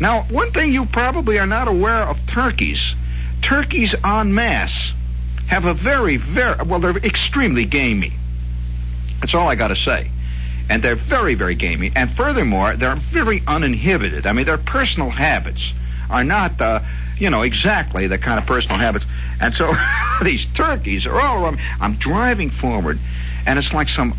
Now, 0.00 0.22
one 0.24 0.52
thing 0.52 0.72
you 0.72 0.86
probably 0.86 1.38
are 1.38 1.46
not 1.46 1.68
aware 1.68 2.02
of 2.02 2.18
turkeys, 2.26 2.82
turkeys 3.42 3.94
en 4.04 4.34
masse 4.34 4.92
have 5.48 5.64
a 5.64 5.74
very, 5.74 6.16
very, 6.16 6.62
well, 6.64 6.80
they're 6.80 6.96
extremely 6.96 7.64
gamey. 7.64 8.12
That's 9.20 9.34
all 9.34 9.48
I 9.48 9.54
got 9.54 9.68
to 9.68 9.76
say. 9.76 10.10
And 10.68 10.82
they're 10.82 10.96
very, 10.96 11.34
very 11.34 11.54
gamey. 11.54 11.92
And 11.94 12.10
furthermore, 12.16 12.76
they're 12.76 13.00
very 13.12 13.42
uninhibited. 13.46 14.26
I 14.26 14.32
mean, 14.32 14.46
their 14.46 14.58
personal 14.58 15.10
habits 15.10 15.72
are 16.10 16.24
not, 16.24 16.60
uh, 16.60 16.80
you 17.18 17.30
know, 17.30 17.42
exactly 17.42 18.06
the 18.06 18.18
kind 18.18 18.38
of 18.38 18.46
personal 18.46 18.78
habits. 18.78 19.04
And 19.40 19.54
so 19.54 19.74
these 20.22 20.46
turkeys 20.54 21.06
are 21.06 21.20
all 21.20 21.44
around. 21.44 21.58
I'm 21.80 21.94
driving 21.94 22.50
forward, 22.50 22.98
and 23.46 23.58
it's 23.58 23.72
like 23.72 23.88
some, 23.88 24.16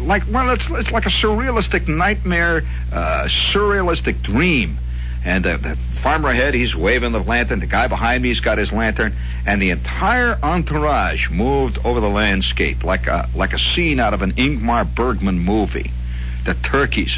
like 0.00 0.24
well, 0.30 0.50
it's 0.50 0.68
it's 0.70 0.90
like 0.90 1.06
a 1.06 1.10
surrealistic 1.10 1.88
nightmare, 1.88 2.62
uh, 2.92 3.28
surrealistic 3.52 4.22
dream. 4.22 4.78
And 5.26 5.46
uh, 5.46 5.56
the 5.56 5.78
farmer 6.02 6.28
ahead, 6.28 6.52
he's 6.52 6.76
waving 6.76 7.12
the 7.12 7.22
lantern. 7.22 7.60
The 7.60 7.66
guy 7.66 7.88
behind 7.88 8.22
me, 8.22 8.28
he's 8.28 8.40
got 8.40 8.58
his 8.58 8.70
lantern, 8.70 9.16
and 9.46 9.60
the 9.60 9.70
entire 9.70 10.38
entourage 10.42 11.30
moved 11.30 11.78
over 11.82 12.00
the 12.00 12.10
landscape 12.10 12.84
like 12.84 13.06
a 13.06 13.28
like 13.34 13.54
a 13.54 13.58
scene 13.58 14.00
out 14.00 14.12
of 14.12 14.20
an 14.20 14.32
Ingmar 14.32 14.94
Bergman 14.94 15.38
movie. 15.38 15.90
The 16.44 16.54
turkeys. 16.54 17.16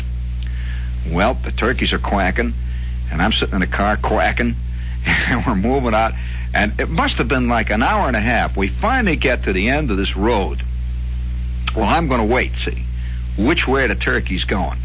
Well, 1.10 1.34
the 1.34 1.50
turkeys 1.50 1.92
are 1.92 1.98
quacking, 1.98 2.54
and 3.10 3.22
I'm 3.22 3.32
sitting 3.32 3.54
in 3.54 3.60
the 3.60 3.66
car 3.66 3.96
quacking 3.96 4.54
and 5.06 5.46
we're 5.46 5.54
moving 5.54 5.94
out. 5.94 6.12
And 6.54 6.78
it 6.80 6.88
must 6.88 7.18
have 7.18 7.28
been 7.28 7.48
like 7.48 7.70
an 7.70 7.82
hour 7.82 8.06
and 8.06 8.16
a 8.16 8.20
half. 8.20 8.56
We 8.56 8.68
finally 8.68 9.16
get 9.16 9.44
to 9.44 9.52
the 9.52 9.68
end 9.68 9.90
of 9.90 9.96
this 9.96 10.16
road. 10.16 10.62
Well, 11.74 11.84
I'm 11.84 12.08
going 12.08 12.26
to 12.26 12.34
wait, 12.34 12.52
see, 12.64 12.84
which 13.36 13.66
way 13.66 13.86
the 13.86 13.94
turkey's 13.94 14.44
going. 14.44 14.78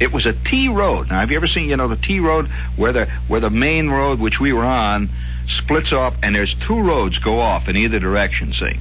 It 0.00 0.12
was 0.12 0.24
a 0.24 0.32
T 0.32 0.68
road. 0.68 1.10
Now, 1.10 1.20
have 1.20 1.30
you 1.30 1.36
ever 1.36 1.46
seen, 1.46 1.68
you 1.68 1.76
know, 1.76 1.88
the 1.88 1.96
T 1.96 2.20
road 2.20 2.48
where 2.76 2.92
the 2.92 3.06
where 3.28 3.40
the 3.40 3.50
main 3.50 3.90
road 3.90 4.18
which 4.18 4.40
we 4.40 4.54
were 4.54 4.64
on 4.64 5.10
splits 5.46 5.92
off, 5.92 6.14
and 6.22 6.34
there's 6.34 6.54
two 6.54 6.80
roads 6.80 7.18
go 7.18 7.38
off 7.38 7.68
in 7.68 7.76
either 7.76 7.98
direction, 7.98 8.54
see? 8.54 8.78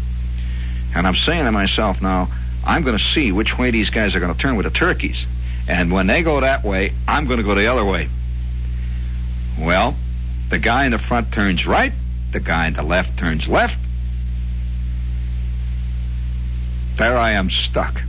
And 0.95 1.05
I'm 1.05 1.15
saying 1.15 1.43
to 1.43 1.51
myself 1.51 2.01
now, 2.01 2.29
I'm 2.63 2.83
going 2.83 2.97
to 2.97 3.03
see 3.13 3.33
which 3.33 3.57
way 3.57 3.71
these 3.71 3.89
guys 3.89 4.15
are 4.15 4.21
going 4.21 4.33
to 4.33 4.39
turn 4.39 4.55
with 4.55 4.65
the 4.65 4.71
turkeys. 4.71 5.25
And 5.67 5.91
when 5.91 6.07
they 6.07 6.23
go 6.23 6.39
that 6.39 6.63
way, 6.63 6.93
I'm 7.05 7.27
going 7.27 7.37
to 7.37 7.43
go 7.43 7.53
the 7.53 7.67
other 7.67 7.83
way. 7.83 8.09
Well, 9.59 9.95
The 10.49 10.59
guy 10.59 10.85
in 10.85 10.91
the 10.91 10.99
front 10.99 11.31
turns 11.31 11.65
right. 11.65 11.93
The 12.31 12.39
guy 12.39 12.67
in 12.67 12.73
the 12.73 12.83
left 12.83 13.17
turns 13.17 13.47
left. 13.47 13.77
There 16.97 17.17
I 17.17 17.31
am 17.31 17.49
stuck. 17.49 18.01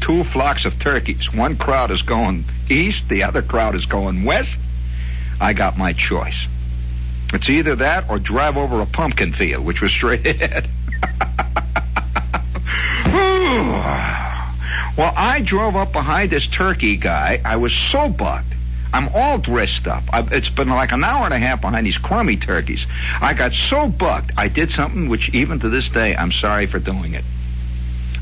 Two 0.00 0.24
flocks 0.24 0.64
of 0.64 0.78
turkeys. 0.78 1.32
One 1.32 1.56
crowd 1.56 1.90
is 1.90 2.02
going 2.02 2.44
east, 2.70 3.08
the 3.08 3.22
other 3.22 3.42
crowd 3.42 3.74
is 3.74 3.86
going 3.86 4.24
west. 4.24 4.56
I 5.40 5.52
got 5.52 5.76
my 5.76 5.92
choice. 5.92 6.46
It's 7.32 7.48
either 7.48 7.76
that 7.76 8.08
or 8.08 8.18
drive 8.18 8.56
over 8.56 8.80
a 8.80 8.86
pumpkin 8.86 9.32
field, 9.32 9.64
which 9.64 9.80
was 9.80 9.90
straight 9.90 10.26
ahead. 10.42 10.70
well, 14.96 15.12
I 15.16 15.42
drove 15.44 15.76
up 15.76 15.92
behind 15.92 16.30
this 16.30 16.46
turkey 16.48 16.96
guy. 16.96 17.40
I 17.44 17.56
was 17.56 17.74
so 17.90 18.08
bugged. 18.08 18.55
I'm 18.92 19.08
all 19.14 19.38
dressed 19.38 19.86
up. 19.86 20.04
I've, 20.12 20.32
it's 20.32 20.48
been 20.48 20.68
like 20.68 20.92
an 20.92 21.04
hour 21.04 21.24
and 21.24 21.34
a 21.34 21.38
half 21.38 21.60
behind 21.60 21.86
these 21.86 21.98
crummy 21.98 22.36
turkeys. 22.36 22.86
I 23.20 23.34
got 23.34 23.52
so 23.52 23.88
bugged. 23.88 24.32
I 24.36 24.48
did 24.48 24.70
something 24.70 25.08
which, 25.08 25.28
even 25.30 25.60
to 25.60 25.68
this 25.68 25.88
day, 25.88 26.16
I'm 26.16 26.32
sorry 26.32 26.66
for 26.66 26.78
doing 26.78 27.14
it. 27.14 27.24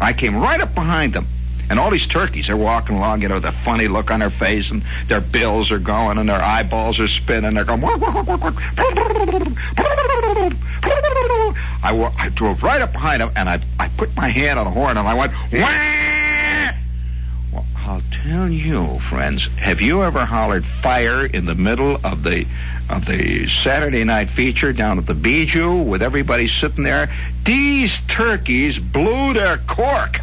I 0.00 0.12
came 0.12 0.36
right 0.36 0.60
up 0.60 0.74
behind 0.74 1.14
them. 1.14 1.28
And 1.70 1.78
all 1.78 1.90
these 1.90 2.06
turkeys 2.06 2.50
are 2.50 2.56
walking 2.56 2.96
along, 2.96 3.22
you 3.22 3.28
know, 3.28 3.40
the 3.40 3.52
funny 3.64 3.88
look 3.88 4.10
on 4.10 4.20
their 4.20 4.30
face, 4.30 4.70
and 4.70 4.84
their 5.08 5.22
bills 5.22 5.70
are 5.70 5.78
going, 5.78 6.18
and 6.18 6.28
their 6.28 6.40
eyeballs 6.40 6.98
are 7.00 7.08
spinning. 7.08 7.54
They're 7.54 7.64
going. 7.64 7.82
I, 11.82 12.12
I 12.18 12.28
drove 12.28 12.62
right 12.62 12.82
up 12.82 12.92
behind 12.92 13.22
them, 13.22 13.32
and 13.34 13.48
I, 13.48 13.60
I 13.78 13.88
put 13.88 14.14
my 14.14 14.28
hand 14.28 14.58
on 14.58 14.66
the 14.66 14.72
horn, 14.72 14.98
and 14.98 15.08
I 15.08 15.14
went. 15.14 15.32
Wah! 15.52 16.03
Tell 18.24 18.48
you, 18.48 19.00
friends. 19.10 19.46
Have 19.58 19.82
you 19.82 20.02
ever 20.02 20.24
hollered 20.24 20.64
fire 20.82 21.26
in 21.26 21.44
the 21.44 21.54
middle 21.54 22.00
of 22.02 22.22
the 22.22 22.46
of 22.88 23.04
the 23.04 23.46
Saturday 23.62 24.02
night 24.02 24.30
feature 24.30 24.72
down 24.72 24.96
at 24.96 25.04
the 25.04 25.12
Bijou 25.12 25.82
with 25.82 26.00
everybody 26.00 26.48
sitting 26.48 26.84
there? 26.84 27.14
These 27.44 27.92
turkeys 28.08 28.78
blew 28.78 29.34
their 29.34 29.58
cork. 29.58 30.20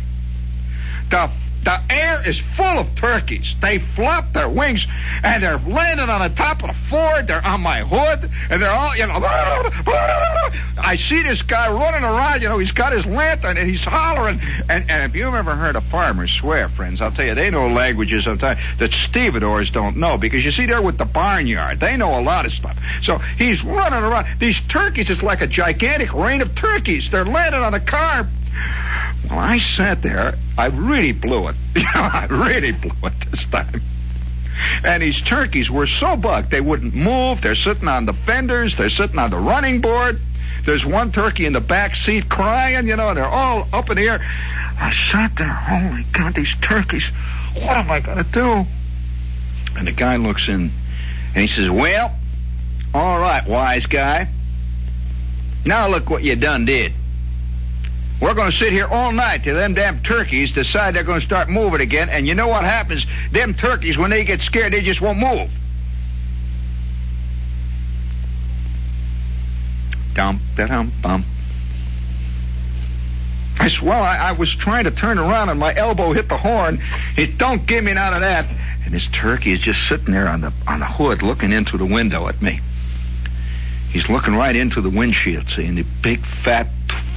The 1.12 1.30
the 1.64 1.80
air 1.90 2.28
is 2.28 2.42
full 2.58 2.80
of 2.80 2.96
turkeys. 2.96 3.56
They 3.62 3.80
flop 3.96 4.34
their 4.34 4.50
wings 4.50 4.86
and 5.24 5.44
they're 5.44 5.60
landing 5.60 6.10
on 6.10 6.22
the 6.22 6.36
top 6.36 6.64
of 6.64 6.70
the 6.70 6.76
Ford. 6.90 7.28
They're 7.28 7.46
on 7.46 7.62
my 7.62 7.82
hood 7.82 8.32
and 8.50 8.62
they're 8.62 8.72
all, 8.72 8.96
you 8.96 9.06
know. 9.06 9.20
I 10.78 10.98
see 10.98 11.22
this 11.22 11.42
guy 11.44 11.72
running 11.72 12.04
around, 12.04 12.42
you 12.42 12.50
know, 12.50 12.58
he's 12.58 12.72
got 12.72 12.94
his 12.94 13.06
lantern 13.06 13.58
and 13.58 13.70
he's 13.70 13.84
hollering. 13.84 14.42
And, 14.70 14.90
and 14.90 15.10
if 15.10 15.16
you've 15.16 15.34
ever 15.34 15.56
heard 15.56 15.76
a 15.76 15.82
farmer 15.82 16.28
swear, 16.28 16.70
friends, 16.70 17.02
I'll 17.02 17.12
tell 17.12 17.26
you, 17.26 17.36
they 17.36 17.50
know 17.52 17.68
languages 17.68 18.24
sometimes 18.24 18.60
that 18.80 18.92
stevedores 18.94 19.70
don't 19.70 19.98
know 19.98 20.18
because 20.18 20.44
you 20.44 20.52
see, 20.52 20.66
they're 20.66 20.82
with 20.82 20.98
the 20.98 21.06
barnyard. 21.06 21.80
They 21.80 21.96
know 21.96 22.20
a 22.20 22.24
lot 22.24 22.46
of 22.46 22.54
stuff. 22.54 22.78
So 23.04 23.20
he's 23.38 23.64
running 23.64 24.04
around. 24.04 24.40
These 24.40 24.58
turkeys, 24.70 25.10
it's 25.10 25.22
like 25.22 25.42
a 25.42 25.48
gigantic 25.48 26.14
rain 26.14 26.42
of 26.42 26.56
turkeys. 26.56 27.10
They're 27.12 27.26
landing 27.26 27.62
on 27.62 27.74
the 27.74 27.80
car. 27.80 28.28
Well, 29.30 29.40
I 29.40 29.60
sat 29.60 30.02
there. 30.02 30.38
I 30.58 30.68
really 30.68 31.12
blew 31.12 31.48
it. 31.48 31.56
I 31.76 32.28
really 32.30 32.72
blew 32.72 32.92
it 33.04 33.14
this 33.32 33.46
time. 33.46 33.82
And 34.84 35.02
these 35.02 35.22
turkeys 35.22 35.70
were 35.70 35.88
so 35.88 36.16
bugged 36.16 36.52
they 36.52 36.62
wouldn't 36.62 36.94
move. 36.94 37.42
They're 37.42 37.56
sitting 37.56 37.88
on 37.88 38.06
the 38.06 38.14
fenders. 38.14 38.76
They're 38.78 38.90
sitting 38.90 39.20
on 39.20 39.32
the 39.32 39.38
running 39.38 39.82
board. 39.82 40.20
There's 40.66 40.86
one 40.86 41.12
turkey 41.12 41.46
in 41.46 41.54
the 41.54 41.62
back 41.62 41.96
seat 41.96 42.30
crying, 42.30 42.88
you 42.88 42.96
know, 42.96 43.10
and 43.10 43.18
they're 43.18 43.26
all 43.26 43.68
up 43.74 43.90
in 43.90 43.98
the 43.98 44.08
air. 44.08 44.20
I 44.22 44.94
sat 45.12 45.36
there. 45.38 45.48
Holy 45.48 46.04
God, 46.12 46.36
these 46.36 46.54
turkeys. 46.62 47.06
What 47.56 47.78
am 47.78 47.90
I 47.90 48.00
going 48.00 48.18
to 48.18 48.32
do? 48.32 48.66
And 49.78 49.88
the 49.88 49.92
guy 49.92 50.18
looks 50.18 50.48
in 50.48 50.72
and 51.34 51.42
he 51.42 51.48
says, 51.48 51.70
Well, 51.70 52.16
all 52.94 53.20
right, 53.20 53.48
wise 53.48 53.86
guy. 53.86 54.28
Now 55.66 55.88
look 55.88 56.10
what 56.10 56.24
you 56.24 56.36
done 56.36 56.66
did. 56.66 56.94
We're 58.22 58.36
going 58.36 58.52
to 58.52 58.58
sit 58.58 58.72
here 58.72 58.86
all 58.86 59.12
night 59.12 59.44
till 59.44 59.56
them 59.56 59.74
damn 59.74 60.04
turkeys 60.04 60.52
decide 60.52 60.94
they're 60.94 61.04
going 61.04 61.22
to 61.22 61.26
start 61.26 61.50
moving 61.50 61.82
again. 61.82 62.08
And 62.08 62.28
you 62.28 62.36
know 62.36 62.48
what 62.48 62.64
happens? 62.64 63.04
Them 63.32 63.56
turkeys, 63.56 63.98
when 63.98 64.12
they 64.12 64.24
get 64.24 64.42
scared, 64.42 64.74
they 64.74 64.82
just 64.82 65.02
won't 65.02 65.18
move. 65.18 65.50
Dum 70.14 70.40
da 70.56 70.68
dum 70.68 70.92
bum. 71.02 71.26
I 73.60 73.72
well, 73.82 74.02
I, 74.02 74.18
I, 74.18 74.32
was 74.34 74.54
trying 74.56 74.86
to 74.86 74.92
turn 74.92 75.18
around 75.18 75.50
and 75.50 75.60
my 75.60 75.76
elbow 75.76 76.14
hit 76.14 76.30
the 76.30 76.38
horn. 76.38 76.82
He 77.16 77.28
don't 77.28 77.66
give 77.66 77.84
me 77.84 77.94
none 77.94 78.14
of 78.14 78.22
that. 78.22 78.46
And 78.86 78.94
this 78.94 79.08
turkey 79.14 79.54
is 79.54 79.62
just 79.62 79.88
sitting 79.88 80.14
there 80.14 80.28
on 80.28 80.42
the 80.42 80.52
on 80.68 80.80
the 80.80 80.86
hood 80.86 81.22
looking 81.22 81.52
into 81.52 81.78
the 81.78 81.86
window 81.86 82.28
at 82.28 82.42
me. 82.42 82.60
He's 83.92 84.08
looking 84.10 84.36
right 84.36 84.56
into 84.56 84.82
the 84.82 84.90
windshield, 84.90 85.48
seeing 85.56 85.76
the 85.76 85.86
big, 86.02 86.26
fat, 86.44 86.68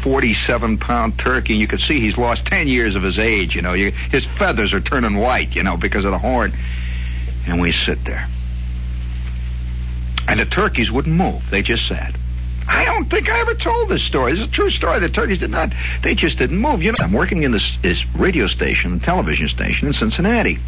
47 0.04 0.78
pound 0.78 1.18
turkey. 1.18 1.54
And 1.54 1.60
you 1.60 1.66
can 1.66 1.78
see 1.78 1.98
he's 1.98 2.18
lost 2.18 2.44
10 2.46 2.68
years 2.68 2.94
of 2.94 3.02
his 3.02 3.18
age, 3.18 3.56
you 3.56 3.62
know. 3.62 3.72
You, 3.72 3.90
his 3.90 4.26
feathers 4.38 4.72
are 4.74 4.80
turning 4.80 5.16
white, 5.16 5.56
you 5.56 5.62
know, 5.62 5.76
because 5.78 6.04
of 6.04 6.12
the 6.12 6.18
horn. 6.18 6.52
And 7.46 7.60
we 7.60 7.72
sit 7.72 8.04
there. 8.04 8.28
And 10.28 10.38
the 10.38 10.46
turkeys 10.46 10.92
wouldn't 10.92 11.16
move. 11.16 11.42
They 11.50 11.62
just 11.62 11.88
sat. 11.88 12.14
I 12.68 12.84
don't 12.84 13.10
think 13.10 13.28
I 13.28 13.40
ever 13.40 13.54
told 13.54 13.88
this 13.88 14.02
story. 14.02 14.32
It's 14.32 14.42
a 14.42 14.54
true 14.54 14.70
story. 14.70 14.98
The 15.00 15.08
turkeys 15.08 15.38
did 15.38 15.50
not, 15.50 15.70
they 16.02 16.14
just 16.14 16.38
didn't 16.38 16.58
move. 16.58 16.82
You 16.82 16.92
know, 16.92 16.98
I'm 17.00 17.12
working 17.12 17.42
in 17.42 17.52
this, 17.52 17.76
this 17.82 18.02
radio 18.16 18.46
station, 18.46 19.00
television 19.00 19.48
station 19.48 19.88
in 19.88 19.92
Cincinnati. 19.94 20.58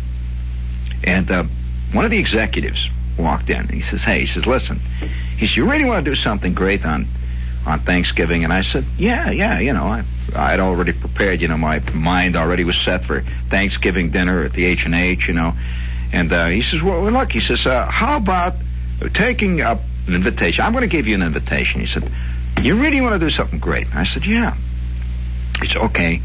And 1.05 1.31
uh, 1.31 1.45
one 1.93 2.05
of 2.05 2.11
the 2.11 2.19
executives 2.19 2.89
walked 3.19 3.49
in. 3.49 3.69
He 3.69 3.83
says, 3.83 4.03
hey, 4.03 4.21
he 4.21 4.27
says, 4.27 4.47
listen, 4.47 4.81
he 5.39 5.47
says, 5.47 5.57
you 5.57 5.71
really 5.71 5.85
want 5.85 6.05
to 6.05 6.11
do 6.11 6.17
something 6.17 6.53
great 6.53 6.85
on 6.85 7.07
on 7.67 7.81
Thanksgiving? 7.81 8.45
And 8.45 8.53
I 8.53 8.63
said, 8.63 8.87
yeah, 8.97 9.31
yeah, 9.31 9.59
you 9.59 9.73
know, 9.73 9.85
I, 9.85 10.05
I'd 10.35 10.61
already 10.61 10.93
prepared, 10.93 11.41
you 11.43 11.49
know, 11.49 11.57
my 11.57 11.81
mind 11.91 12.37
already 12.37 12.65
was 12.65 12.77
set 12.85 13.05
for 13.05 13.25
Thanksgiving 13.51 14.11
dinner 14.11 14.45
at 14.45 14.53
the 14.53 14.65
H&H, 14.65 15.29
you 15.29 15.35
know. 15.35 15.53
And 16.13 16.33
uh, 16.33 16.47
he 16.47 16.63
says, 16.63 16.83
well, 16.83 17.03
look, 17.03 17.33
he 17.33 17.41
says, 17.41 17.67
uh, 17.67 17.87
how 17.91 18.17
about 18.17 18.55
taking 19.15 19.61
up 19.61 19.81
an 20.07 20.15
invitation? 20.15 20.65
I'm 20.65 20.73
going 20.73 20.83
to 20.83 20.89
give 20.89 21.07
you 21.07 21.15
an 21.15 21.23
invitation. 21.23 21.81
He 21.81 21.87
said, 21.87 22.11
you 22.63 22.81
really 22.81 23.01
want 23.01 23.21
to 23.21 23.27
do 23.27 23.31
something 23.31 23.59
great? 23.59 23.87
I 23.95 24.07
said, 24.07 24.25
yeah. 24.25 24.57
He 25.61 25.69
said, 25.69 25.79
okay. 25.79 26.23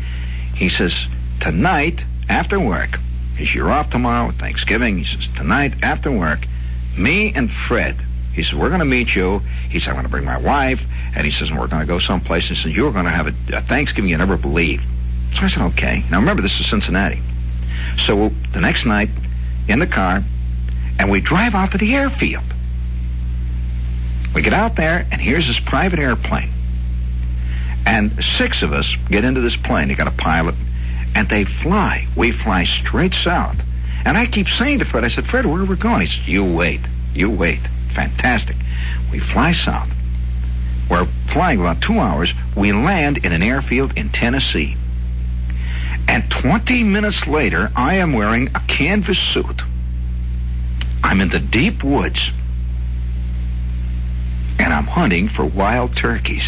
He 0.56 0.70
says, 0.70 0.98
tonight 1.42 2.00
after 2.30 2.60
work, 2.60 2.92
says, 3.38 3.54
you're 3.56 3.72
off 3.72 3.90
tomorrow, 3.90 4.32
Thanksgiving. 4.32 4.98
He 5.00 5.06
says, 5.06 5.28
tonight 5.36 5.74
after 5.84 6.12
work, 6.12 6.40
me 6.98 7.34
and 7.34 7.52
Fred, 7.52 7.98
he 8.34 8.44
says, 8.44 8.54
we're 8.54 8.70
going 8.70 8.80
to 8.80 8.86
meet 8.86 9.14
you. 9.14 9.40
He 9.70 9.80
said, 9.80 9.90
I'm 9.90 9.96
going 9.96 10.06
to 10.06 10.10
bring 10.10 10.26
my 10.26 10.38
wife. 10.38 10.80
And 11.16 11.26
he 11.26 11.32
says, 11.32 11.52
we're 11.52 11.68
going 11.68 11.82
to 11.82 11.88
go 11.88 12.00
someplace. 12.00 12.48
And 12.48 12.58
He 12.58 12.64
says, 12.64 12.76
you're 12.76 12.92
going 12.92 13.06
to 13.06 13.12
have 13.12 13.28
a, 13.28 13.34
a 13.54 13.62
Thanksgiving 13.62 14.10
you 14.10 14.18
never 14.18 14.38
believe. 14.38 14.82
So 15.34 15.42
I 15.42 15.50
said, 15.50 15.62
okay. 15.74 16.04
Now 16.10 16.20
remember, 16.20 16.42
this 16.42 16.58
is 16.60 16.70
Cincinnati. 16.70 17.22
So 18.06 18.32
the 18.54 18.62
next 18.62 18.86
night, 18.86 19.10
in 19.68 19.80
the 19.80 19.88
car, 19.88 20.24
and 21.00 21.10
we 21.10 21.22
drive 21.22 21.54
out 21.54 21.72
to 21.72 21.78
the 21.78 21.96
airfield. 21.96 22.44
We 24.34 24.42
get 24.42 24.54
out 24.54 24.76
there, 24.76 25.06
and 25.12 25.20
here's 25.20 25.46
this 25.46 25.60
private 25.66 26.00
airplane. 26.00 26.52
And 27.86 28.24
six 28.38 28.62
of 28.62 28.72
us 28.72 28.88
get 29.10 29.26
into 29.26 29.42
this 29.42 29.56
plane. 29.56 29.88
They 29.88 29.96
got 29.96 30.08
a 30.08 30.12
pilot, 30.18 30.56
and 31.16 31.30
they 31.30 31.46
fly. 31.46 32.08
We 32.16 32.32
fly 32.32 32.66
straight 32.66 33.14
south. 33.24 33.58
And 34.06 34.18
I 34.18 34.26
keep 34.26 34.48
saying 34.58 34.80
to 34.80 34.86
Fred, 34.86 35.04
I 35.04 35.10
said, 35.10 35.26
Fred, 35.28 35.46
where 35.46 35.62
are 35.62 35.66
we 35.66 35.76
going? 35.76 36.08
He 36.08 36.08
said, 36.08 36.28
you 36.28 36.44
wait. 36.44 36.82
You 37.14 37.30
wait. 37.30 37.60
Fantastic. 37.94 38.56
We 39.12 39.20
fly 39.20 39.54
south. 39.54 39.90
We're 40.92 41.08
flying 41.32 41.62
about 41.62 41.82
two 41.82 41.98
hours. 42.00 42.34
We 42.54 42.74
land 42.74 43.24
in 43.24 43.32
an 43.32 43.42
airfield 43.42 43.98
in 43.98 44.10
Tennessee. 44.10 44.76
And 46.10 46.30
20 46.30 46.84
minutes 46.84 47.26
later, 47.28 47.72
I 47.78 47.96
am 47.96 48.12
wearing 48.12 48.50
a 48.54 48.60
canvas 48.68 49.18
suit. 49.34 49.62
I'm 51.02 51.22
in 51.22 51.30
the 51.30 51.40
deep 51.40 51.82
woods. 51.82 52.20
And 54.60 54.74
I'm 54.74 54.86
hunting 54.86 55.30
for 55.30 55.46
wild 55.46 55.96
turkeys. 55.96 56.44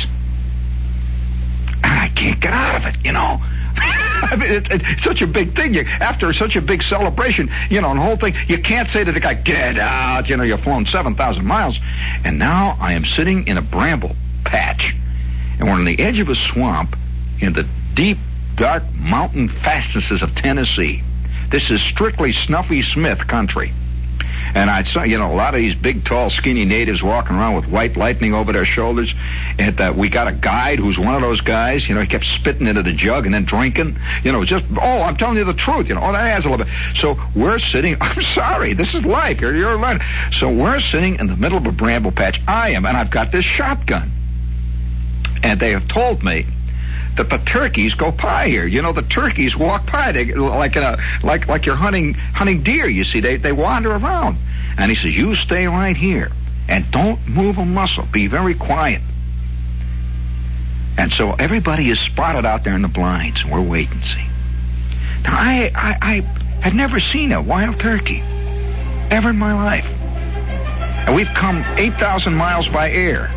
And 1.86 1.94
I 1.94 2.10
can't 2.10 2.42
get 2.42 2.52
out 2.52 2.76
of 2.76 2.94
it, 2.94 3.06
you 3.06 3.14
know. 3.14 3.40
I 3.78 4.36
mean, 4.36 4.52
it's, 4.52 4.68
it's 4.70 5.04
such 5.06 5.22
a 5.22 5.28
big 5.28 5.56
thing. 5.56 5.74
You, 5.74 5.86
after 5.86 6.34
such 6.34 6.58
a 6.58 6.62
big 6.62 6.84
celebration, 6.84 7.50
you 7.70 7.80
know, 7.80 7.92
and 7.92 8.00
the 8.00 8.04
whole 8.04 8.18
thing, 8.18 8.36
you 8.50 8.62
can't 8.62 8.90
say 8.90 9.06
to 9.06 9.12
the 9.14 9.22
guy, 9.22 9.36
get 9.36 9.78
out. 9.78 10.28
You 10.28 10.36
know, 10.36 10.44
you've 10.44 10.60
flown 10.60 10.86
7,000 10.86 11.46
miles. 11.46 11.80
And 12.26 12.38
now 12.38 12.78
I 12.82 12.92
am 12.92 13.06
sitting 13.06 13.48
in 13.48 13.58
a 13.58 13.62
bramble 13.62 14.18
patch. 14.46 14.96
And 15.60 15.68
we're 15.68 15.76
on 15.76 15.86
the 15.86 16.00
edge 16.00 16.20
of 16.20 16.30
a 16.30 16.36
swamp 16.36 16.96
in 17.40 17.54
the 17.54 17.68
deep, 17.94 18.18
dark 18.56 18.84
mountain 18.94 19.50
fastnesses 19.50 20.22
of 20.22 20.36
Tennessee. 20.36 21.04
This 21.50 21.70
is 21.70 21.82
strictly 21.82 22.34
Snuffy 22.46 22.82
Smith 22.82 23.28
country. 23.28 23.74
And 24.56 24.70
I 24.70 24.84
saw, 24.84 25.04
you 25.04 25.18
know, 25.18 25.32
a 25.32 25.36
lot 25.36 25.56
of 25.56 25.62
these 25.62 25.74
big, 25.74 26.06
tall, 26.06 26.30
skinny 26.30 26.66
natives 26.66 27.02
walking 27.02 27.36
around 27.36 27.56
with 27.56 27.66
white 27.66 27.98
lightning 27.98 28.34
over 28.34 28.52
their 28.52 28.66
shoulders. 28.66 29.14
And 29.58 29.80
uh, 29.80 29.94
we 29.96 30.10
got 30.10 30.28
a 30.28 30.32
guide 30.32 30.80
who's 30.80 30.98
one 30.98 31.16
of 31.16 31.22
those 31.22 31.42
guys. 31.42 31.88
You 31.88 31.96
know, 31.96 32.02
he 32.02 32.08
kept 32.08 32.26
spitting 32.26 32.68
into 32.68 32.84
the 32.84 32.92
jug 32.92 33.26
and 33.26 33.34
then 33.34 33.46
drinking. 33.46 33.98
You 34.24 34.32
know, 34.32 34.44
just 34.46 34.66
oh, 34.80 35.02
I'm 35.02 35.18
telling 35.18 35.38
you 35.38 35.44
the 35.44 35.54
truth. 35.54 35.88
You 35.88 35.96
know, 35.96 36.02
oh, 36.04 36.12
that 36.12 36.28
has 36.28 36.46
a 36.46 36.50
little 36.50 36.66
bit. 36.66 36.74
So 37.00 37.20
we're 37.36 37.60
sitting. 37.60 37.98
I'm 38.02 38.22
sorry, 38.36 38.74
this 38.74 38.94
is 38.94 39.04
life. 39.04 39.42
You're, 39.42 39.56
you're 39.56 39.78
right. 39.78 40.02
So 40.40 40.50
we're 40.50 40.80
sitting 40.80 41.16
in 41.16 41.28
the 41.28 41.36
middle 41.36 41.58
of 41.58 41.66
a 41.66 41.72
bramble 41.72 42.12
patch. 42.12 42.40
I 42.48 42.72
am, 42.72 42.86
and 42.86 42.96
I've 42.96 43.12
got 43.12 43.32
this 43.32 43.46
shotgun. 43.46 44.12
And 45.44 45.60
they 45.60 45.72
have 45.72 45.88
told 45.90 46.24
me 46.24 46.48
that 47.18 47.30
the 47.30 47.38
turkeys 47.38 47.94
go 47.94 48.12
by 48.12 48.48
here. 48.48 48.66
You 48.66 48.82
know, 48.82 48.94
the 48.94 49.02
turkeys 49.02 49.56
walk 49.56 49.92
by 49.92 50.12
they, 50.12 50.26
like 50.34 50.76
in 50.76 50.84
a 50.84 50.98
like 51.22 51.48
like 51.48 51.66
you're 51.66 51.76
hunting 51.76 52.14
hunting 52.14 52.64
deer. 52.64 52.88
You 52.88 53.04
see, 53.04 53.20
they 53.20 53.38
they 53.38 53.52
wander 53.52 53.92
around. 53.92 54.38
And 54.78 54.90
he 54.90 54.98
says, 54.98 55.16
"You 55.16 55.36
stay 55.36 55.68
right 55.68 55.96
here 55.96 56.32
and 56.68 56.90
don't 56.92 57.28
move 57.28 57.58
a 57.58 57.66
muscle. 57.66 58.08
Be 58.12 58.28
very 58.28 58.56
quiet." 58.56 59.02
And 60.98 61.12
so 61.12 61.34
everybody 61.34 61.90
is 61.90 62.00
spotted 62.00 62.46
out 62.46 62.64
there 62.64 62.76
in 62.76 62.82
the 62.82 62.88
blinds, 62.88 63.42
and 63.42 63.52
we're 63.52 63.62
waiting. 63.62 64.02
See. 64.02 64.26
Now 65.24 65.36
I 65.36 65.72
I, 65.76 65.98
I 66.02 66.20
had 66.62 66.74
never 66.74 67.00
seen 67.00 67.32
a 67.32 67.42
wild 67.42 67.80
turkey 67.80 68.22
ever 69.12 69.30
in 69.30 69.38
my 69.38 69.54
life, 69.54 69.86
and 69.86 71.16
we've 71.16 71.34
come 71.36 71.64
eight 71.78 71.94
thousand 71.96 72.36
miles 72.36 72.68
by 72.70 72.90
air 72.92 73.32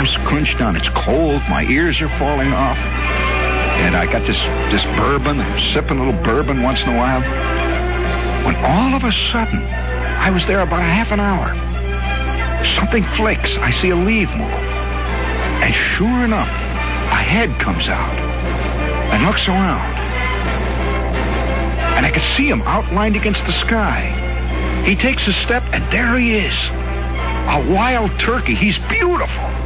I'm 0.00 0.06
scrunched 0.06 0.56
down. 0.56 0.76
It's 0.76 0.88
cold. 0.88 1.42
My 1.50 1.64
ears 1.64 2.00
are 2.00 2.08
falling 2.18 2.54
off. 2.54 2.78
And 2.78 3.94
I 3.94 4.06
got 4.06 4.26
this 4.26 4.40
this 4.72 4.82
bourbon. 4.96 5.42
I'm 5.42 5.74
sipping 5.74 5.98
a 5.98 6.06
little 6.06 6.22
bourbon 6.22 6.62
once 6.62 6.80
in 6.80 6.88
a 6.88 6.96
while. 6.96 7.20
When 8.46 8.56
all 8.64 8.94
of 8.94 9.04
a 9.04 9.12
sudden, 9.30 9.62
I 9.62 10.30
was 10.30 10.42
there 10.46 10.60
about 10.60 10.78
a 10.78 10.84
half 10.84 11.12
an 11.12 11.20
hour. 11.20 11.52
Something 12.76 13.04
flicks. 13.18 13.50
I 13.60 13.72
see 13.82 13.90
a 13.90 13.94
leaf 13.94 14.30
move. 14.30 14.48
And 15.60 15.74
sure 15.74 16.24
enough, 16.24 16.48
a 16.48 17.20
head 17.20 17.60
comes 17.60 17.86
out 17.86 18.18
and 19.12 19.26
looks 19.26 19.46
around. 19.48 19.84
And 21.98 22.06
I 22.06 22.10
can 22.10 22.22
see 22.38 22.48
him 22.48 22.62
outlined 22.62 23.16
against 23.16 23.44
the 23.44 23.52
sky. 23.52 24.82
He 24.86 24.96
takes 24.96 25.28
a 25.28 25.34
step, 25.34 25.62
and 25.74 25.84
there 25.92 26.16
he 26.16 26.38
is. 26.38 26.54
A 26.56 27.66
wild 27.70 28.18
turkey. 28.18 28.54
He's 28.54 28.78
beautiful. 28.88 29.60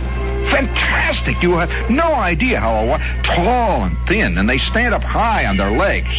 Fantastic. 0.51 1.43
You 1.43 1.53
have 1.57 1.91
no 1.91 2.15
idea 2.15 2.61
how 2.61 2.99
tall 3.23 3.85
and 3.85 3.97
thin, 4.09 4.39
and 4.39 4.49
they 4.49 4.59
stand 4.59 4.95
up 4.95 5.03
high 5.03 5.47
on 5.47 5.57
their 5.57 5.71
legs. 5.71 6.15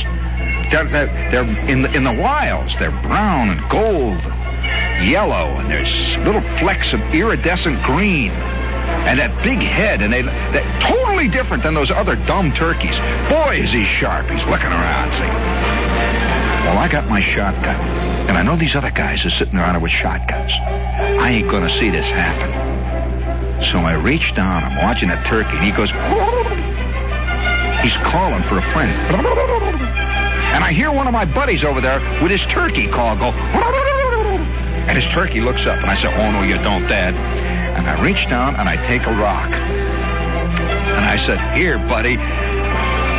They're, 0.72 0.86
they're, 0.86 1.32
they're 1.32 1.70
in, 1.70 1.84
the, 1.84 1.94
in 1.94 2.04
the 2.04 2.14
wilds. 2.14 2.74
They're 2.80 2.92
brown 2.92 3.50
and 3.50 3.70
gold, 3.70 4.20
and 4.20 5.08
yellow, 5.08 5.58
and 5.58 5.70
there's 5.70 5.92
little 6.26 6.42
flecks 6.60 6.92
of 6.94 7.00
iridescent 7.14 7.84
green. 7.84 8.32
And 8.32 9.20
that 9.20 9.44
big 9.44 9.60
head, 9.60 10.02
and 10.02 10.12
they, 10.12 10.22
they're 10.22 10.80
totally 10.82 11.28
different 11.28 11.64
than 11.64 11.74
those 11.74 11.92
other 11.92 12.16
dumb 12.16 12.54
turkeys. 12.54 12.96
Boy, 13.30 13.62
is 13.62 13.72
he 13.72 13.86
sharp. 13.86 14.30
He's 14.30 14.46
looking 14.48 14.72
around, 14.72 15.12
see. 15.12 15.30
Well, 16.66 16.78
I 16.78 16.88
got 16.88 17.08
my 17.08 17.22
shotgun, 17.22 17.80
and 18.28 18.38
I 18.38 18.42
know 18.42 18.58
these 18.58 18.76
other 18.76 18.92
guys 18.92 19.24
are 19.26 19.30
sitting 19.32 19.58
around 19.58 19.82
with 19.82 19.92
shotguns. 19.92 20.52
I 20.52 21.32
ain't 21.32 21.50
gonna 21.50 21.70
see 21.80 21.90
this 21.90 22.06
happen. 22.06 22.85
So 23.72 23.80
I 23.80 23.94
reach 23.94 24.34
down, 24.36 24.64
I'm 24.64 24.78
watching 24.78 25.10
a 25.10 25.22
turkey, 25.24 25.58
and 25.58 25.64
he 25.64 25.72
goes, 25.72 25.90
he's 27.82 27.98
calling 28.06 28.44
for 28.48 28.60
a 28.60 28.66
friend. 28.74 28.92
And 30.54 30.64
I 30.64 30.72
hear 30.72 30.92
one 30.92 31.08
of 31.08 31.14
my 31.14 31.26
buddies 31.26 31.64
over 31.64 31.82
there 31.82 32.00
with 32.22 32.32
his 32.32 32.42
turkey 32.54 32.88
call 32.88 33.16
go, 33.18 33.32
and 34.88 34.98
his 34.98 35.08
turkey 35.14 35.42
looks 35.42 35.66
up, 35.66 35.78
and 35.78 35.90
I 35.90 35.96
say, 36.02 36.08
oh, 36.08 36.32
no, 36.32 36.44
you 36.44 36.56
don't, 36.62 36.88
Dad. 36.88 37.16
And 37.16 37.88
I 37.90 38.02
reach 38.02 38.30
down, 38.30 38.56
and 38.56 38.70
I 38.70 38.78
take 38.88 39.06
a 39.06 39.12
rock. 39.12 39.52
And 39.52 41.04
I 41.04 41.18
said, 41.26 41.58
here, 41.58 41.78
buddy, 41.78 42.16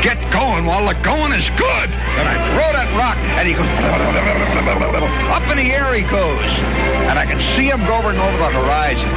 get 0.00 0.16
going 0.32 0.64
while 0.64 0.86
the 0.86 0.94
going 1.02 1.32
is 1.32 1.46
good. 1.58 1.90
And 1.90 2.28
I 2.28 2.36
throw 2.54 2.72
that 2.72 2.88
rock, 2.96 3.18
and 3.18 3.46
he 3.46 3.54
goes, 3.54 3.66
up 5.30 5.42
in 5.50 5.58
the 5.58 5.72
air 5.74 5.92
he 5.92 6.02
goes. 6.02 6.48
And 7.10 7.18
I 7.18 7.26
can 7.26 7.38
see 7.56 7.68
him 7.68 7.84
going 7.84 8.16
over 8.16 8.38
the 8.38 8.50
horizon, 8.50 9.10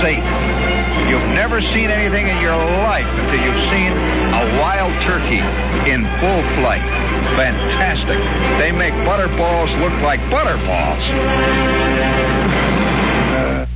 safe. 0.00 0.65
You've 1.08 1.28
never 1.34 1.60
seen 1.60 1.90
anything 1.90 2.28
in 2.28 2.40
your 2.40 2.56
life 2.56 3.06
until 3.06 3.40
you've 3.40 3.70
seen 3.70 3.92
a 3.92 4.58
wild 4.60 4.92
turkey 5.02 5.40
in 5.90 6.04
full 6.18 6.42
flight. 6.56 6.82
Fantastic. 7.36 8.18
They 8.58 8.72
make 8.72 8.94
butterballs 9.06 9.70
look 9.80 9.92
like 10.02 10.20
butterballs. 10.32 11.04